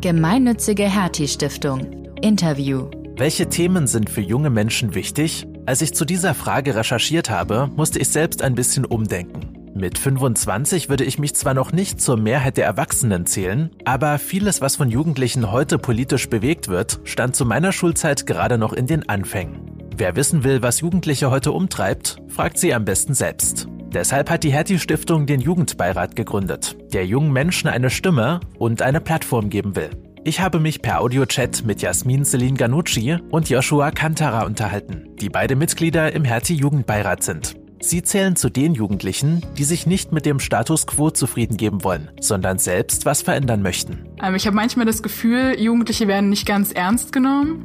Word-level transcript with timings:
Gemeinnützige 0.00 0.84
Hertie 0.84 1.28
Stiftung. 1.28 2.14
Interview. 2.22 2.88
Welche 3.18 3.50
Themen 3.50 3.86
sind 3.86 4.08
für 4.08 4.22
junge 4.22 4.48
Menschen 4.48 4.94
wichtig? 4.94 5.46
Als 5.66 5.82
ich 5.82 5.92
zu 5.92 6.06
dieser 6.06 6.32
Frage 6.32 6.74
recherchiert 6.74 7.28
habe, 7.28 7.68
musste 7.76 7.98
ich 7.98 8.08
selbst 8.08 8.40
ein 8.40 8.54
bisschen 8.54 8.86
umdenken. 8.86 9.72
Mit 9.74 9.98
25 9.98 10.88
würde 10.88 11.04
ich 11.04 11.18
mich 11.18 11.34
zwar 11.34 11.52
noch 11.52 11.72
nicht 11.72 12.00
zur 12.00 12.16
Mehrheit 12.16 12.56
der 12.56 12.64
Erwachsenen 12.64 13.26
zählen, 13.26 13.72
aber 13.84 14.18
vieles, 14.18 14.62
was 14.62 14.76
von 14.76 14.88
Jugendlichen 14.88 15.52
heute 15.52 15.76
politisch 15.76 16.30
bewegt 16.30 16.68
wird, 16.68 17.00
stand 17.04 17.36
zu 17.36 17.44
meiner 17.44 17.72
Schulzeit 17.72 18.24
gerade 18.24 18.56
noch 18.56 18.72
in 18.72 18.86
den 18.86 19.06
Anfängen. 19.06 19.60
Wer 19.94 20.16
wissen 20.16 20.44
will, 20.44 20.62
was 20.62 20.80
Jugendliche 20.80 21.30
heute 21.30 21.52
umtreibt, 21.52 22.22
fragt 22.28 22.56
sie 22.56 22.72
am 22.72 22.86
besten 22.86 23.12
selbst. 23.12 23.68
Deshalb 23.92 24.30
hat 24.30 24.44
die 24.44 24.52
Hertie 24.52 24.78
Stiftung 24.78 25.26
den 25.26 25.40
Jugendbeirat 25.40 26.14
gegründet, 26.14 26.76
der 26.92 27.06
jungen 27.06 27.32
Menschen 27.32 27.68
eine 27.68 27.90
Stimme 27.90 28.38
und 28.56 28.82
eine 28.82 29.00
Plattform 29.00 29.50
geben 29.50 29.74
will. 29.74 29.90
Ich 30.22 30.40
habe 30.40 30.60
mich 30.60 30.80
per 30.80 31.00
Audiochat 31.00 31.64
mit 31.64 31.82
Jasmin 31.82 32.24
Celine 32.24 32.56
Ganucci 32.56 33.16
und 33.30 33.48
Joshua 33.48 33.90
Kantara 33.90 34.44
unterhalten, 34.44 35.08
die 35.20 35.28
beide 35.28 35.56
Mitglieder 35.56 36.12
im 36.12 36.24
Hertie 36.24 36.54
Jugendbeirat 36.54 37.24
sind. 37.24 37.56
Sie 37.80 38.02
zählen 38.02 38.36
zu 38.36 38.50
den 38.50 38.74
Jugendlichen, 38.74 39.44
die 39.56 39.64
sich 39.64 39.86
nicht 39.86 40.12
mit 40.12 40.26
dem 40.26 40.38
Status 40.38 40.86
quo 40.86 41.10
zufrieden 41.10 41.56
geben 41.56 41.82
wollen, 41.82 42.10
sondern 42.20 42.58
selbst 42.58 43.06
was 43.06 43.22
verändern 43.22 43.62
möchten. 43.62 44.04
Ähm, 44.22 44.36
ich 44.36 44.46
habe 44.46 44.54
manchmal 44.54 44.86
das 44.86 45.02
Gefühl, 45.02 45.58
Jugendliche 45.58 46.06
werden 46.06 46.28
nicht 46.28 46.46
ganz 46.46 46.70
ernst 46.70 47.12
genommen 47.12 47.64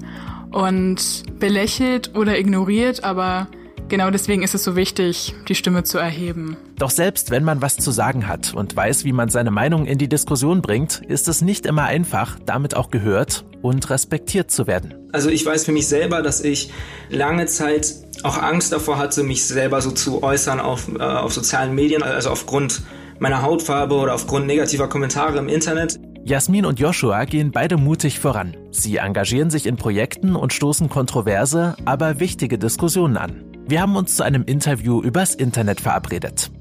und 0.51 1.23
belächelt 1.37 2.15
oder 2.15 2.39
ignoriert, 2.39 3.03
aber 3.03 3.47
Genau 3.87 4.09
deswegen 4.09 4.41
ist 4.41 4.55
es 4.55 4.63
so 4.63 4.75
wichtig, 4.75 5.35
die 5.47 5.53
Stimme 5.53 5.83
zu 5.83 5.99
erheben. 5.99 6.57
Doch 6.77 6.89
selbst 6.89 7.29
wenn 7.29 7.43
man 7.43 7.61
was 7.61 7.77
zu 7.77 7.91
sagen 7.91 8.27
hat 8.27 8.53
und 8.55 8.75
weiß, 8.75 9.05
wie 9.05 9.13
man 9.13 9.29
seine 9.29 9.51
Meinung 9.51 9.85
in 9.85 9.99
die 9.99 10.09
Diskussion 10.09 10.63
bringt, 10.63 11.01
ist 11.07 11.27
es 11.27 11.41
nicht 11.43 11.67
immer 11.67 11.83
einfach, 11.83 12.39
damit 12.45 12.75
auch 12.75 12.89
gehört 12.89 13.45
und 13.61 13.87
respektiert 13.91 14.49
zu 14.49 14.65
werden. 14.65 14.95
Also 15.11 15.29
ich 15.29 15.45
weiß 15.45 15.65
für 15.65 15.71
mich 15.71 15.87
selber, 15.87 16.23
dass 16.23 16.41
ich 16.41 16.71
lange 17.09 17.45
Zeit 17.45 17.93
auch 18.23 18.41
Angst 18.41 18.71
davor 18.71 18.97
hatte, 18.97 19.21
mich 19.21 19.45
selber 19.45 19.81
so 19.81 19.91
zu 19.91 20.23
äußern 20.23 20.59
auf, 20.59 20.87
äh, 20.89 21.01
auf 21.01 21.31
sozialen 21.31 21.75
Medien, 21.75 22.01
also 22.01 22.31
aufgrund 22.31 22.81
meiner 23.19 23.43
Hautfarbe 23.43 23.95
oder 23.95 24.15
aufgrund 24.15 24.47
negativer 24.47 24.89
Kommentare 24.89 25.37
im 25.37 25.47
Internet. 25.47 25.99
Jasmin 26.23 26.65
und 26.65 26.79
Joshua 26.79 27.25
gehen 27.25 27.51
beide 27.51 27.77
mutig 27.77 28.19
voran. 28.19 28.57
Sie 28.71 28.97
engagieren 28.97 29.51
sich 29.51 29.67
in 29.67 29.75
Projekten 29.75 30.35
und 30.35 30.53
stoßen 30.53 30.89
kontroverse, 30.89 31.75
aber 31.85 32.19
wichtige 32.19 32.57
Diskussionen 32.57 33.17
an. 33.17 33.54
Wir 33.67 33.81
haben 33.81 33.95
uns 33.95 34.15
zu 34.15 34.23
einem 34.23 34.43
Interview 34.43 35.01
übers 35.01 35.33
Internet 35.33 35.81
verabredet. 35.81 36.51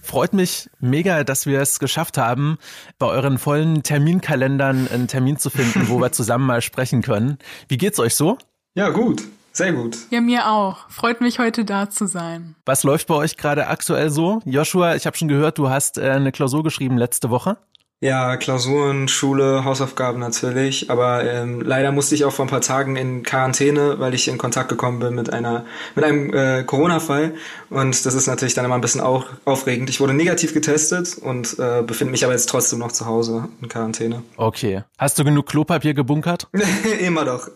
Freut 0.00 0.32
mich 0.32 0.70
mega, 0.78 1.24
dass 1.24 1.44
wir 1.44 1.60
es 1.60 1.80
geschafft 1.80 2.16
haben, 2.16 2.56
bei 3.00 3.06
euren 3.06 3.38
vollen 3.38 3.82
Terminkalendern 3.82 4.86
einen 4.88 5.08
Termin 5.08 5.36
zu 5.36 5.50
finden, 5.50 5.88
wo 5.88 5.98
wir 5.98 6.12
zusammen 6.12 6.46
mal 6.46 6.62
sprechen 6.62 7.02
können. 7.02 7.38
Wie 7.66 7.78
geht's 7.78 7.98
euch 7.98 8.14
so? 8.14 8.38
Ja, 8.74 8.90
gut. 8.90 9.24
Sehr 9.52 9.72
gut. 9.72 9.98
Ja, 10.10 10.20
mir 10.20 10.48
auch. 10.48 10.88
Freut 10.88 11.20
mich, 11.20 11.40
heute 11.40 11.64
da 11.64 11.90
zu 11.90 12.06
sein. 12.06 12.54
Was 12.64 12.84
läuft 12.84 13.08
bei 13.08 13.14
euch 13.16 13.36
gerade 13.36 13.66
aktuell 13.66 14.10
so? 14.10 14.40
Joshua, 14.44 14.94
ich 14.94 15.04
habe 15.04 15.16
schon 15.16 15.26
gehört, 15.26 15.58
du 15.58 15.68
hast 15.68 15.98
äh, 15.98 16.10
eine 16.10 16.30
Klausur 16.30 16.62
geschrieben 16.62 16.96
letzte 16.96 17.28
Woche. 17.28 17.58
Ja, 18.00 18.36
Klausuren, 18.36 19.08
Schule, 19.08 19.64
Hausaufgaben 19.64 20.20
natürlich. 20.20 20.88
Aber 20.88 21.24
ähm, 21.24 21.60
leider 21.60 21.90
musste 21.90 22.14
ich 22.14 22.24
auch 22.24 22.30
vor 22.30 22.44
ein 22.44 22.48
paar 22.48 22.60
Tagen 22.60 22.94
in 22.94 23.24
Quarantäne, 23.24 23.98
weil 23.98 24.14
ich 24.14 24.28
in 24.28 24.38
Kontakt 24.38 24.68
gekommen 24.68 25.00
bin 25.00 25.16
mit 25.16 25.32
einer 25.32 25.64
mit 25.96 26.04
einem 26.04 26.32
äh, 26.32 26.62
Corona-Fall. 26.62 27.34
Und 27.70 28.06
das 28.06 28.14
ist 28.14 28.28
natürlich 28.28 28.54
dann 28.54 28.64
immer 28.64 28.76
ein 28.76 28.80
bisschen 28.80 29.00
auch 29.00 29.26
aufregend. 29.44 29.90
Ich 29.90 29.98
wurde 29.98 30.14
negativ 30.14 30.54
getestet 30.54 31.18
und 31.18 31.58
äh, 31.58 31.82
befinde 31.82 32.12
mich 32.12 32.22
aber 32.22 32.34
jetzt 32.34 32.48
trotzdem 32.48 32.78
noch 32.78 32.92
zu 32.92 33.04
Hause 33.04 33.48
in 33.60 33.68
Quarantäne. 33.68 34.22
Okay. 34.36 34.84
Hast 34.96 35.18
du 35.18 35.24
genug 35.24 35.46
Klopapier 35.46 35.92
gebunkert? 35.94 36.46
immer 37.00 37.24
doch. 37.24 37.48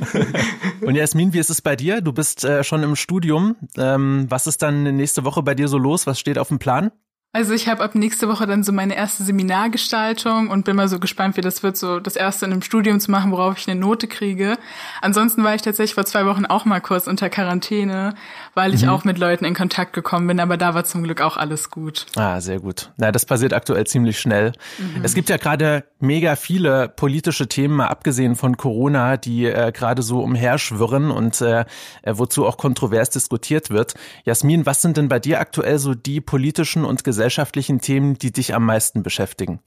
und 0.80 0.96
Jasmin, 0.96 1.32
wie 1.32 1.38
ist 1.38 1.50
es 1.50 1.62
bei 1.62 1.76
dir? 1.76 2.00
Du 2.00 2.12
bist 2.12 2.44
äh, 2.44 2.64
schon 2.64 2.82
im 2.82 2.96
Studium. 2.96 3.54
Ähm, 3.78 4.26
was 4.28 4.48
ist 4.48 4.62
dann 4.62 4.96
nächste 4.96 5.22
Woche 5.22 5.44
bei 5.44 5.54
dir 5.54 5.68
so 5.68 5.78
los? 5.78 6.08
Was 6.08 6.18
steht 6.18 6.38
auf 6.38 6.48
dem 6.48 6.58
Plan? 6.58 6.90
Also 7.32 7.54
ich 7.54 7.68
habe 7.68 7.84
ab 7.84 7.94
nächste 7.94 8.28
Woche 8.28 8.44
dann 8.48 8.64
so 8.64 8.72
meine 8.72 8.96
erste 8.96 9.22
Seminargestaltung 9.22 10.48
und 10.48 10.64
bin 10.64 10.74
mal 10.74 10.88
so 10.88 10.98
gespannt, 10.98 11.36
wie 11.36 11.42
das 11.42 11.62
wird, 11.62 11.76
so 11.76 12.00
das 12.00 12.16
erste 12.16 12.44
in 12.44 12.50
einem 12.50 12.62
Studium 12.62 12.98
zu 12.98 13.12
machen, 13.12 13.30
worauf 13.30 13.56
ich 13.56 13.70
eine 13.70 13.78
Note 13.78 14.08
kriege. 14.08 14.58
Ansonsten 15.00 15.44
war 15.44 15.54
ich 15.54 15.62
tatsächlich 15.62 15.94
vor 15.94 16.04
zwei 16.04 16.26
Wochen 16.26 16.44
auch 16.44 16.64
mal 16.64 16.80
kurz 16.80 17.06
unter 17.06 17.30
Quarantäne, 17.30 18.16
weil 18.54 18.74
ich 18.74 18.82
mhm. 18.82 18.88
auch 18.88 19.04
mit 19.04 19.16
Leuten 19.16 19.44
in 19.44 19.54
Kontakt 19.54 19.92
gekommen 19.92 20.26
bin, 20.26 20.40
aber 20.40 20.56
da 20.56 20.74
war 20.74 20.82
zum 20.84 21.04
Glück 21.04 21.20
auch 21.20 21.36
alles 21.36 21.70
gut. 21.70 22.06
Ah, 22.16 22.40
sehr 22.40 22.58
gut. 22.58 22.90
Na, 22.96 23.12
das 23.12 23.26
passiert 23.26 23.52
aktuell 23.52 23.86
ziemlich 23.86 24.18
schnell. 24.18 24.50
Mhm. 24.78 25.04
Es 25.04 25.14
gibt 25.14 25.28
ja 25.28 25.36
gerade 25.36 25.84
mega 26.00 26.34
viele 26.34 26.88
politische 26.88 27.46
Themen, 27.46 27.76
mal 27.76 27.86
abgesehen 27.86 28.34
von 28.34 28.56
Corona, 28.56 29.16
die 29.16 29.46
äh, 29.46 29.70
gerade 29.70 30.02
so 30.02 30.20
umherschwirren 30.20 31.12
und 31.12 31.40
äh, 31.42 31.60
äh 32.02 32.14
wozu 32.14 32.44
auch 32.44 32.56
kontrovers 32.56 33.10
diskutiert 33.10 33.70
wird. 33.70 33.94
Jasmin, 34.24 34.66
was 34.66 34.82
sind 34.82 34.96
denn 34.96 35.06
bei 35.06 35.20
dir 35.20 35.38
aktuell 35.38 35.78
so 35.78 35.94
die 35.94 36.20
politischen 36.20 36.84
und 36.84 37.04
gesellschaftlichen 37.04 37.19
Themen, 37.80 38.18
die 38.18 38.32
dich 38.32 38.54
am 38.54 38.66
meisten 38.66 39.02
beschäftigen? 39.02 39.60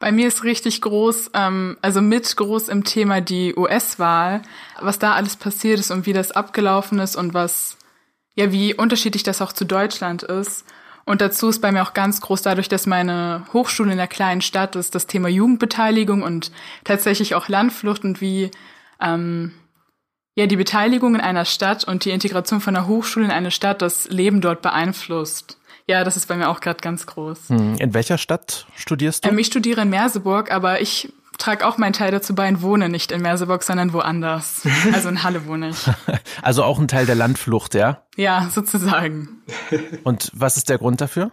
Bei 0.00 0.12
mir 0.12 0.28
ist 0.28 0.44
richtig 0.44 0.80
groß, 0.80 1.32
ähm, 1.34 1.76
also 1.82 2.00
mit 2.00 2.34
groß 2.34 2.68
im 2.68 2.84
Thema 2.84 3.20
die 3.20 3.54
US-Wahl, 3.54 4.40
was 4.80 4.98
da 4.98 5.12
alles 5.12 5.36
passiert 5.36 5.78
ist 5.78 5.90
und 5.90 6.06
wie 6.06 6.14
das 6.14 6.32
abgelaufen 6.32 6.98
ist 6.98 7.16
und 7.16 7.34
was, 7.34 7.76
ja, 8.34 8.50
wie 8.50 8.74
unterschiedlich 8.74 9.22
das 9.22 9.42
auch 9.42 9.52
zu 9.52 9.66
Deutschland 9.66 10.22
ist. 10.22 10.64
Und 11.04 11.20
dazu 11.20 11.48
ist 11.48 11.60
bei 11.60 11.70
mir 11.70 11.82
auch 11.82 11.92
ganz 11.92 12.22
groß 12.22 12.40
dadurch, 12.40 12.68
dass 12.68 12.86
meine 12.86 13.44
Hochschule 13.52 13.92
in 13.92 13.98
der 13.98 14.06
kleinen 14.06 14.40
Stadt 14.40 14.74
ist, 14.74 14.94
das 14.94 15.06
Thema 15.06 15.28
Jugendbeteiligung 15.28 16.22
und 16.22 16.50
tatsächlich 16.84 17.34
auch 17.34 17.48
Landflucht 17.48 18.02
und 18.04 18.22
wie 18.22 18.50
ähm, 19.00 19.52
ja 20.34 20.46
die 20.46 20.56
Beteiligung 20.56 21.14
in 21.14 21.20
einer 21.20 21.44
Stadt 21.44 21.84
und 21.84 22.06
die 22.06 22.10
Integration 22.10 22.62
von 22.62 22.74
einer 22.74 22.86
Hochschule 22.86 23.26
in 23.26 23.32
eine 23.32 23.50
Stadt 23.50 23.82
das 23.82 24.08
Leben 24.08 24.40
dort 24.40 24.62
beeinflusst. 24.62 25.59
Ja, 25.90 26.04
das 26.04 26.16
ist 26.16 26.26
bei 26.26 26.36
mir 26.36 26.48
auch 26.48 26.60
gerade 26.60 26.78
ganz 26.80 27.04
groß. 27.04 27.48
Hm, 27.48 27.74
in 27.78 27.94
welcher 27.94 28.16
Stadt 28.16 28.66
studierst 28.76 29.24
du? 29.24 29.28
Ähm, 29.28 29.38
ich 29.38 29.48
studiere 29.48 29.80
in 29.80 29.90
Merseburg, 29.90 30.52
aber 30.52 30.80
ich 30.80 31.12
trage 31.36 31.66
auch 31.66 31.78
meinen 31.78 31.94
Teil 31.94 32.12
dazu 32.12 32.32
bei 32.32 32.46
und 32.48 32.62
wohne 32.62 32.88
nicht 32.88 33.10
in 33.10 33.22
Merseburg, 33.22 33.64
sondern 33.64 33.92
woanders. 33.92 34.62
Also 34.92 35.08
in 35.08 35.24
Halle 35.24 35.46
wohne 35.46 35.70
ich. 35.70 35.90
Also 36.42 36.62
auch 36.62 36.78
ein 36.78 36.86
Teil 36.86 37.06
der 37.06 37.16
Landflucht, 37.16 37.74
ja? 37.74 38.04
Ja, 38.14 38.48
sozusagen. 38.54 39.42
Und 40.04 40.30
was 40.32 40.56
ist 40.56 40.68
der 40.68 40.78
Grund 40.78 41.00
dafür? 41.00 41.32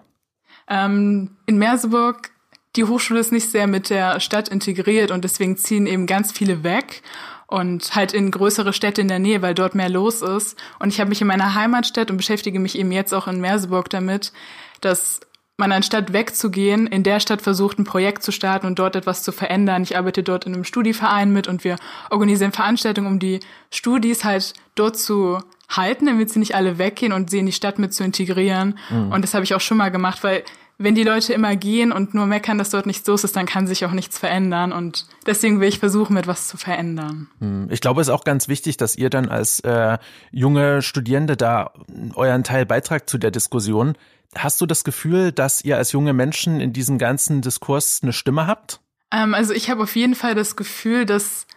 Ähm, 0.67 1.37
in 1.45 1.59
Merseburg, 1.59 2.31
die 2.75 2.85
Hochschule 2.85 3.19
ist 3.19 3.31
nicht 3.31 3.51
sehr 3.51 3.67
mit 3.67 3.91
der 3.91 4.19
Stadt 4.19 4.49
integriert 4.49 5.11
und 5.11 5.23
deswegen 5.23 5.57
ziehen 5.57 5.85
eben 5.85 6.07
ganz 6.07 6.31
viele 6.31 6.63
weg 6.63 7.03
und 7.47 7.95
halt 7.95 8.13
in 8.13 8.29
größere 8.29 8.73
Städte 8.73 9.01
in 9.01 9.07
der 9.07 9.19
Nähe, 9.19 9.41
weil 9.41 9.53
dort 9.53 9.73
mehr 9.73 9.89
los 9.89 10.21
ist. 10.21 10.57
Und 10.79 10.89
ich 10.89 10.99
habe 10.99 11.09
mich 11.09 11.21
in 11.21 11.27
meiner 11.27 11.55
Heimatstadt 11.55 12.11
und 12.11 12.17
beschäftige 12.17 12.59
mich 12.59 12.77
eben 12.77 12.91
jetzt 12.91 13.13
auch 13.13 13.27
in 13.27 13.39
Merseburg 13.41 13.89
damit, 13.89 14.33
dass 14.81 15.21
man 15.57 15.71
anstatt 15.71 16.13
wegzugehen, 16.13 16.85
in 16.85 17.01
der 17.01 17.19
Stadt 17.19 17.41
versucht, 17.41 17.79
ein 17.79 17.83
Projekt 17.83 18.21
zu 18.21 18.31
starten 18.31 18.67
und 18.67 18.77
dort 18.77 18.95
etwas 18.95 19.23
zu 19.23 19.31
verändern. 19.31 19.81
Ich 19.81 19.97
arbeite 19.97 20.21
dort 20.21 20.45
in 20.45 20.53
einem 20.53 20.65
Studieverein 20.65 21.33
mit 21.33 21.47
und 21.47 21.63
wir 21.63 21.77
organisieren 22.11 22.51
Veranstaltungen, 22.51 23.07
um 23.07 23.19
die 23.19 23.39
Studis 23.71 24.23
halt 24.23 24.53
dort 24.75 24.97
zu 24.97 25.39
halten, 25.67 26.05
damit 26.05 26.29
sie 26.29 26.39
nicht 26.39 26.53
alle 26.53 26.77
weggehen 26.77 27.11
und 27.11 27.31
sie 27.31 27.39
in 27.39 27.47
die 27.47 27.51
Stadt 27.51 27.79
mit 27.79 27.93
zu 27.93 28.03
integrieren. 28.03 28.77
Mhm. 28.89 29.11
Und 29.11 29.23
das 29.23 29.33
habe 29.33 29.43
ich 29.43 29.55
auch 29.55 29.61
schon 29.61 29.77
mal 29.77 29.89
gemacht, 29.89 30.23
weil 30.23 30.43
wenn 30.77 30.95
die 30.95 31.03
Leute 31.03 31.33
immer 31.33 31.55
gehen 31.55 31.91
und 31.91 32.13
nur 32.13 32.27
meckern, 32.27 32.57
dass 32.57 32.69
dort 32.69 32.85
nichts 32.85 33.07
los 33.07 33.23
ist, 33.23 33.35
dann 33.35 33.45
kann 33.45 33.65
sich 33.65 33.85
auch 33.85 33.91
nichts 33.91 34.19
verändern. 34.19 34.71
Und 34.71 35.07
deswegen 35.25 35.59
will 35.59 35.67
ich 35.67 35.79
versuchen, 35.79 36.17
etwas 36.17 36.47
zu 36.47 36.57
verändern. 36.57 37.29
Hm, 37.39 37.67
ich 37.71 37.81
glaube, 37.81 38.01
es 38.01 38.07
ist 38.07 38.13
auch 38.13 38.23
ganz 38.23 38.47
wichtig, 38.47 38.77
dass 38.77 38.95
ihr 38.95 39.09
dann 39.09 39.29
als 39.29 39.59
äh, 39.61 39.97
junge 40.31 40.81
Studierende 40.81 41.35
da 41.35 41.71
euren 42.15 42.43
Teil 42.43 42.65
beitragt 42.65 43.09
zu 43.09 43.17
der 43.17 43.31
Diskussion. 43.31 43.97
Hast 44.35 44.61
du 44.61 44.65
das 44.65 44.83
Gefühl, 44.83 45.31
dass 45.31 45.63
ihr 45.63 45.77
als 45.77 45.91
junge 45.91 46.13
Menschen 46.13 46.59
in 46.59 46.73
diesem 46.73 46.97
ganzen 46.97 47.41
Diskurs 47.41 48.01
eine 48.03 48.13
Stimme 48.13 48.45
habt? 48.45 48.79
Ähm, 49.11 49.33
also 49.33 49.53
ich 49.53 49.69
habe 49.69 49.83
auf 49.83 49.95
jeden 49.95 50.15
Fall 50.15 50.35
das 50.35 50.55
Gefühl, 50.55 51.05
dass 51.05 51.47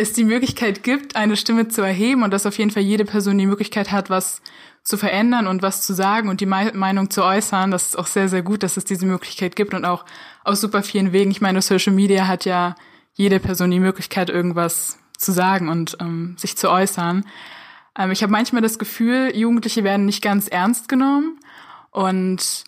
es 0.00 0.12
die 0.12 0.24
Möglichkeit 0.24 0.82
gibt, 0.82 1.16
eine 1.16 1.36
Stimme 1.36 1.68
zu 1.68 1.82
erheben 1.82 2.22
und 2.22 2.32
dass 2.32 2.46
auf 2.46 2.58
jeden 2.58 2.70
Fall 2.70 2.82
jede 2.82 3.04
Person 3.04 3.38
die 3.38 3.46
Möglichkeit 3.46 3.92
hat, 3.92 4.10
was 4.10 4.42
zu 4.82 4.96
verändern 4.96 5.46
und 5.46 5.62
was 5.62 5.82
zu 5.82 5.92
sagen 5.92 6.28
und 6.28 6.40
die 6.40 6.46
Meinung 6.46 7.10
zu 7.10 7.22
äußern. 7.22 7.70
Das 7.70 7.88
ist 7.88 7.98
auch 7.98 8.06
sehr, 8.06 8.28
sehr 8.28 8.42
gut, 8.42 8.62
dass 8.62 8.76
es 8.76 8.84
diese 8.84 9.06
Möglichkeit 9.06 9.54
gibt 9.54 9.74
und 9.74 9.84
auch 9.84 10.04
aus 10.44 10.60
super 10.60 10.82
vielen 10.82 11.12
Wegen. 11.12 11.30
Ich 11.30 11.40
meine, 11.40 11.62
Social 11.62 11.92
Media 11.92 12.26
hat 12.26 12.44
ja 12.44 12.74
jede 13.14 13.40
Person 13.40 13.70
die 13.70 13.80
Möglichkeit, 13.80 14.30
irgendwas 14.30 14.98
zu 15.18 15.32
sagen 15.32 15.68
und 15.68 15.98
ähm, 16.00 16.34
sich 16.38 16.56
zu 16.56 16.70
äußern. 16.70 17.26
Ähm, 17.98 18.10
ich 18.10 18.22
habe 18.22 18.32
manchmal 18.32 18.62
das 18.62 18.78
Gefühl, 18.78 19.32
Jugendliche 19.36 19.84
werden 19.84 20.06
nicht 20.06 20.22
ganz 20.22 20.48
ernst 20.48 20.88
genommen 20.88 21.38
und 21.90 22.64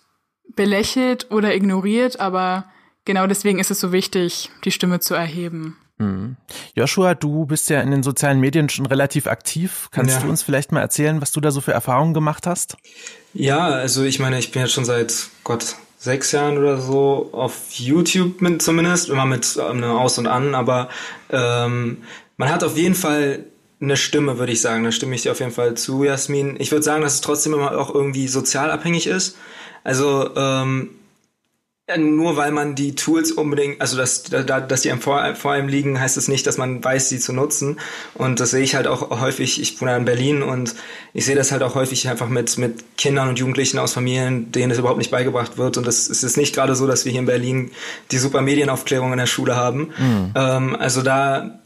belächelt 0.55 1.31
oder 1.31 1.55
ignoriert, 1.55 2.19
aber 2.19 2.65
genau 3.05 3.25
deswegen 3.25 3.59
ist 3.59 3.71
es 3.71 3.79
so 3.79 3.91
wichtig, 3.91 4.51
die 4.65 4.71
Stimme 4.71 4.99
zu 4.99 5.15
erheben. 5.15 5.77
Mhm. 6.03 6.35
Joshua, 6.75 7.15
du 7.15 7.45
bist 7.45 7.69
ja 7.69 7.81
in 7.81 7.91
den 7.91 8.03
sozialen 8.03 8.39
Medien 8.39 8.69
schon 8.69 8.85
relativ 8.85 9.27
aktiv. 9.27 9.89
Kannst 9.91 10.15
ja. 10.15 10.21
du 10.21 10.29
uns 10.29 10.43
vielleicht 10.43 10.71
mal 10.71 10.81
erzählen, 10.81 11.21
was 11.21 11.31
du 11.31 11.41
da 11.41 11.51
so 11.51 11.61
für 11.61 11.73
Erfahrungen 11.73 12.13
gemacht 12.13 12.47
hast? 12.47 12.77
Ja, 13.33 13.67
also 13.67 14.03
ich 14.03 14.19
meine, 14.19 14.39
ich 14.39 14.51
bin 14.51 14.61
jetzt 14.61 14.73
schon 14.73 14.85
seit 14.85 15.29
Gott 15.43 15.75
sechs 15.97 16.31
Jahren 16.31 16.57
oder 16.57 16.79
so 16.79 17.29
auf 17.31 17.71
YouTube 17.71 18.41
mit, 18.41 18.61
zumindest, 18.61 19.09
immer 19.09 19.25
mit 19.25 19.57
einem 19.57 19.91
Aus 19.91 20.17
und 20.17 20.27
An, 20.27 20.53
aber 20.53 20.89
ähm, 21.29 21.99
man 22.37 22.51
hat 22.51 22.63
auf 22.63 22.75
jeden 22.75 22.95
Fall 22.95 23.45
eine 23.79 23.97
Stimme, 23.97 24.37
würde 24.37 24.51
ich 24.51 24.61
sagen. 24.61 24.83
Da 24.83 24.91
stimme 24.91 25.15
ich 25.15 25.23
dir 25.23 25.31
auf 25.31 25.39
jeden 25.39 25.51
Fall 25.51 25.75
zu, 25.75 26.03
Jasmin. 26.03 26.55
Ich 26.59 26.71
würde 26.71 26.83
sagen, 26.83 27.01
dass 27.01 27.15
es 27.15 27.21
trotzdem 27.21 27.53
immer 27.53 27.77
auch 27.77 27.93
irgendwie 27.93 28.27
sozial 28.27 28.71
abhängig 28.71 29.07
ist. 29.07 29.37
Also 29.83 30.29
ähm, 30.35 30.89
nur 31.97 32.37
weil 32.37 32.51
man 32.51 32.75
die 32.75 32.95
Tools 32.95 33.33
unbedingt, 33.33 33.81
also 33.81 33.97
dass, 33.97 34.23
dass 34.23 34.81
die 34.81 34.89
vor, 34.91 35.35
vor 35.35 35.51
einem 35.51 35.67
liegen, 35.67 35.99
heißt 35.99 36.15
es 36.15 36.25
das 36.25 36.27
nicht, 36.29 36.47
dass 36.47 36.57
man 36.57 36.81
weiß, 36.81 37.09
sie 37.09 37.19
zu 37.19 37.33
nutzen. 37.33 37.77
Und 38.13 38.39
das 38.39 38.51
sehe 38.51 38.63
ich 38.63 38.75
halt 38.75 38.87
auch 38.87 39.19
häufig, 39.19 39.59
ich 39.59 39.81
wohne 39.81 39.97
in 39.97 40.05
Berlin 40.05 40.43
und 40.43 40.75
ich 41.13 41.25
sehe 41.25 41.35
das 41.35 41.51
halt 41.51 41.61
auch 41.61 41.75
häufig 41.75 42.07
einfach 42.07 42.29
mit, 42.29 42.57
mit 42.57 42.97
Kindern 42.97 43.27
und 43.27 43.37
Jugendlichen 43.37 43.79
aus 43.79 43.93
Familien, 43.93 44.51
denen 44.53 44.71
es 44.71 44.79
überhaupt 44.79 44.97
nicht 44.97 45.11
beigebracht 45.11 45.57
wird. 45.57 45.77
Und 45.77 45.85
es 45.85 46.07
ist 46.07 46.37
nicht 46.37 46.55
gerade 46.55 46.75
so, 46.75 46.87
dass 46.87 47.03
wir 47.03 47.11
hier 47.11 47.19
in 47.19 47.25
Berlin 47.25 47.71
die 48.11 48.17
super 48.17 48.41
Medienaufklärung 48.41 49.11
in 49.11 49.17
der 49.17 49.25
Schule 49.25 49.57
haben. 49.57 49.91
Mhm. 49.97 50.31
Ähm, 50.35 50.75
also 50.77 51.01
da 51.01 51.59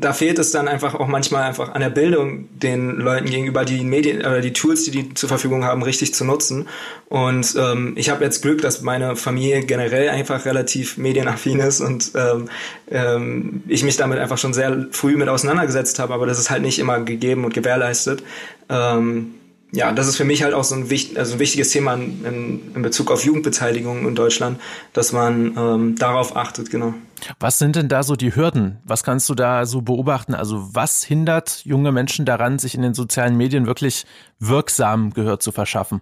da 0.00 0.12
fehlt 0.12 0.38
es 0.38 0.52
dann 0.52 0.68
einfach 0.68 0.94
auch 0.94 1.06
manchmal 1.06 1.42
einfach 1.42 1.74
an 1.74 1.80
der 1.80 1.90
Bildung, 1.90 2.48
den 2.58 2.96
Leuten 2.98 3.26
gegenüber 3.26 3.64
die 3.64 3.82
Medien 3.84 4.20
oder 4.20 4.40
die 4.40 4.52
Tools, 4.52 4.84
die 4.84 4.90
die 4.90 5.14
zur 5.14 5.28
Verfügung 5.28 5.64
haben, 5.64 5.82
richtig 5.82 6.14
zu 6.14 6.24
nutzen. 6.24 6.68
Und 7.08 7.54
ähm, 7.58 7.94
ich 7.96 8.10
habe 8.10 8.24
jetzt 8.24 8.42
Glück, 8.42 8.62
dass 8.62 8.82
meine 8.82 9.16
Familie 9.16 9.60
generell 9.62 10.08
einfach 10.10 10.44
relativ 10.44 10.98
medienaffin 10.98 11.60
ist 11.60 11.80
und 11.80 12.12
ähm, 12.14 12.48
ähm, 12.90 13.62
ich 13.68 13.82
mich 13.84 13.96
damit 13.96 14.18
einfach 14.18 14.38
schon 14.38 14.54
sehr 14.54 14.86
früh 14.90 15.16
mit 15.16 15.28
auseinandergesetzt 15.28 15.98
habe, 15.98 16.14
aber 16.14 16.26
das 16.26 16.38
ist 16.38 16.50
halt 16.50 16.62
nicht 16.62 16.78
immer 16.78 17.00
gegeben 17.00 17.44
und 17.44 17.54
gewährleistet. 17.54 18.22
Ähm, 18.68 19.34
ja, 19.70 19.92
das 19.92 20.08
ist 20.08 20.16
für 20.16 20.24
mich 20.24 20.42
halt 20.42 20.54
auch 20.54 20.64
so 20.64 20.74
ein, 20.74 20.88
wichtig, 20.88 21.18
also 21.18 21.34
ein 21.34 21.38
wichtiges 21.38 21.70
Thema 21.70 21.94
in, 21.94 22.72
in, 22.74 22.82
Bezug 22.82 23.10
auf 23.10 23.24
Jugendbeteiligung 23.24 24.06
in 24.08 24.14
Deutschland, 24.14 24.58
dass 24.94 25.12
man 25.12 25.54
ähm, 25.58 25.96
darauf 25.96 26.36
achtet, 26.36 26.70
genau. 26.70 26.94
Was 27.38 27.58
sind 27.58 27.76
denn 27.76 27.88
da 27.88 28.02
so 28.02 28.16
die 28.16 28.34
Hürden? 28.34 28.78
Was 28.84 29.04
kannst 29.04 29.28
du 29.28 29.34
da 29.34 29.66
so 29.66 29.82
beobachten? 29.82 30.34
Also 30.34 30.74
was 30.74 31.02
hindert 31.04 31.64
junge 31.64 31.92
Menschen 31.92 32.24
daran, 32.24 32.58
sich 32.58 32.74
in 32.74 32.82
den 32.82 32.94
sozialen 32.94 33.36
Medien 33.36 33.66
wirklich 33.66 34.06
wirksam 34.38 35.12
Gehör 35.12 35.38
zu 35.38 35.52
verschaffen? 35.52 36.00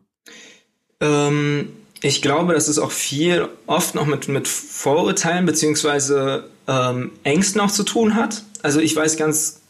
Ähm, 1.01 1.71
ich 2.03 2.23
glaube, 2.23 2.55
dass 2.55 2.69
es 2.69 2.79
auch 2.79 2.93
viel 2.93 3.49
oft 3.67 3.95
noch 3.95 4.07
mit, 4.07 4.29
mit 4.29 4.47
Vorurteilen 4.47 5.45
beziehungsweise 5.45 6.51
ähm, 6.69 7.13
Ängsten 7.25 7.61
auch 7.61 7.71
zu 7.71 7.83
tun 7.83 8.15
hat. 8.15 8.45
Also 8.63 8.79
ich 8.79 8.95
weiß 8.95 9.17
ganz, 9.17 9.61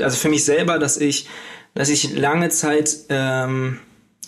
also 0.00 0.16
für 0.16 0.28
mich 0.30 0.44
selber, 0.44 0.78
dass 0.78 0.96
ich 0.96 1.28
dass 1.74 1.88
ich 1.88 2.14
lange 2.14 2.48
Zeit 2.50 2.96
ähm, 3.08 3.80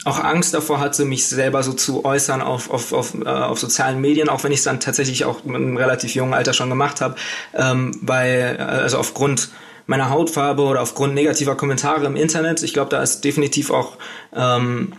auch 0.04 0.22
Angst 0.22 0.54
davor 0.54 0.78
hatte, 0.78 1.04
mich 1.04 1.26
selber 1.26 1.62
so 1.62 1.72
zu 1.72 2.04
äußern 2.04 2.42
auf, 2.42 2.70
auf, 2.70 2.92
auf, 2.92 3.14
äh, 3.14 3.28
auf 3.28 3.58
sozialen 3.58 4.00
Medien, 4.00 4.28
auch 4.28 4.44
wenn 4.44 4.52
ich 4.52 4.58
es 4.58 4.64
dann 4.64 4.80
tatsächlich 4.80 5.24
auch 5.24 5.44
in 5.44 5.54
einem 5.54 5.76
relativ 5.76 6.14
jungen 6.14 6.34
Alter 6.34 6.52
schon 6.52 6.68
gemacht 6.68 7.00
habe, 7.00 7.16
ähm, 7.54 7.96
weil, 8.02 8.56
also 8.58 8.98
aufgrund 8.98 9.50
meiner 9.86 10.10
Hautfarbe 10.10 10.62
oder 10.62 10.82
aufgrund 10.82 11.14
negativer 11.14 11.56
Kommentare 11.56 12.06
im 12.06 12.16
Internet, 12.16 12.62
ich 12.62 12.72
glaube, 12.72 12.90
da 12.90 13.02
ist 13.02 13.22
definitiv 13.22 13.70
auch 13.70 13.96
ähm, 14.34 14.92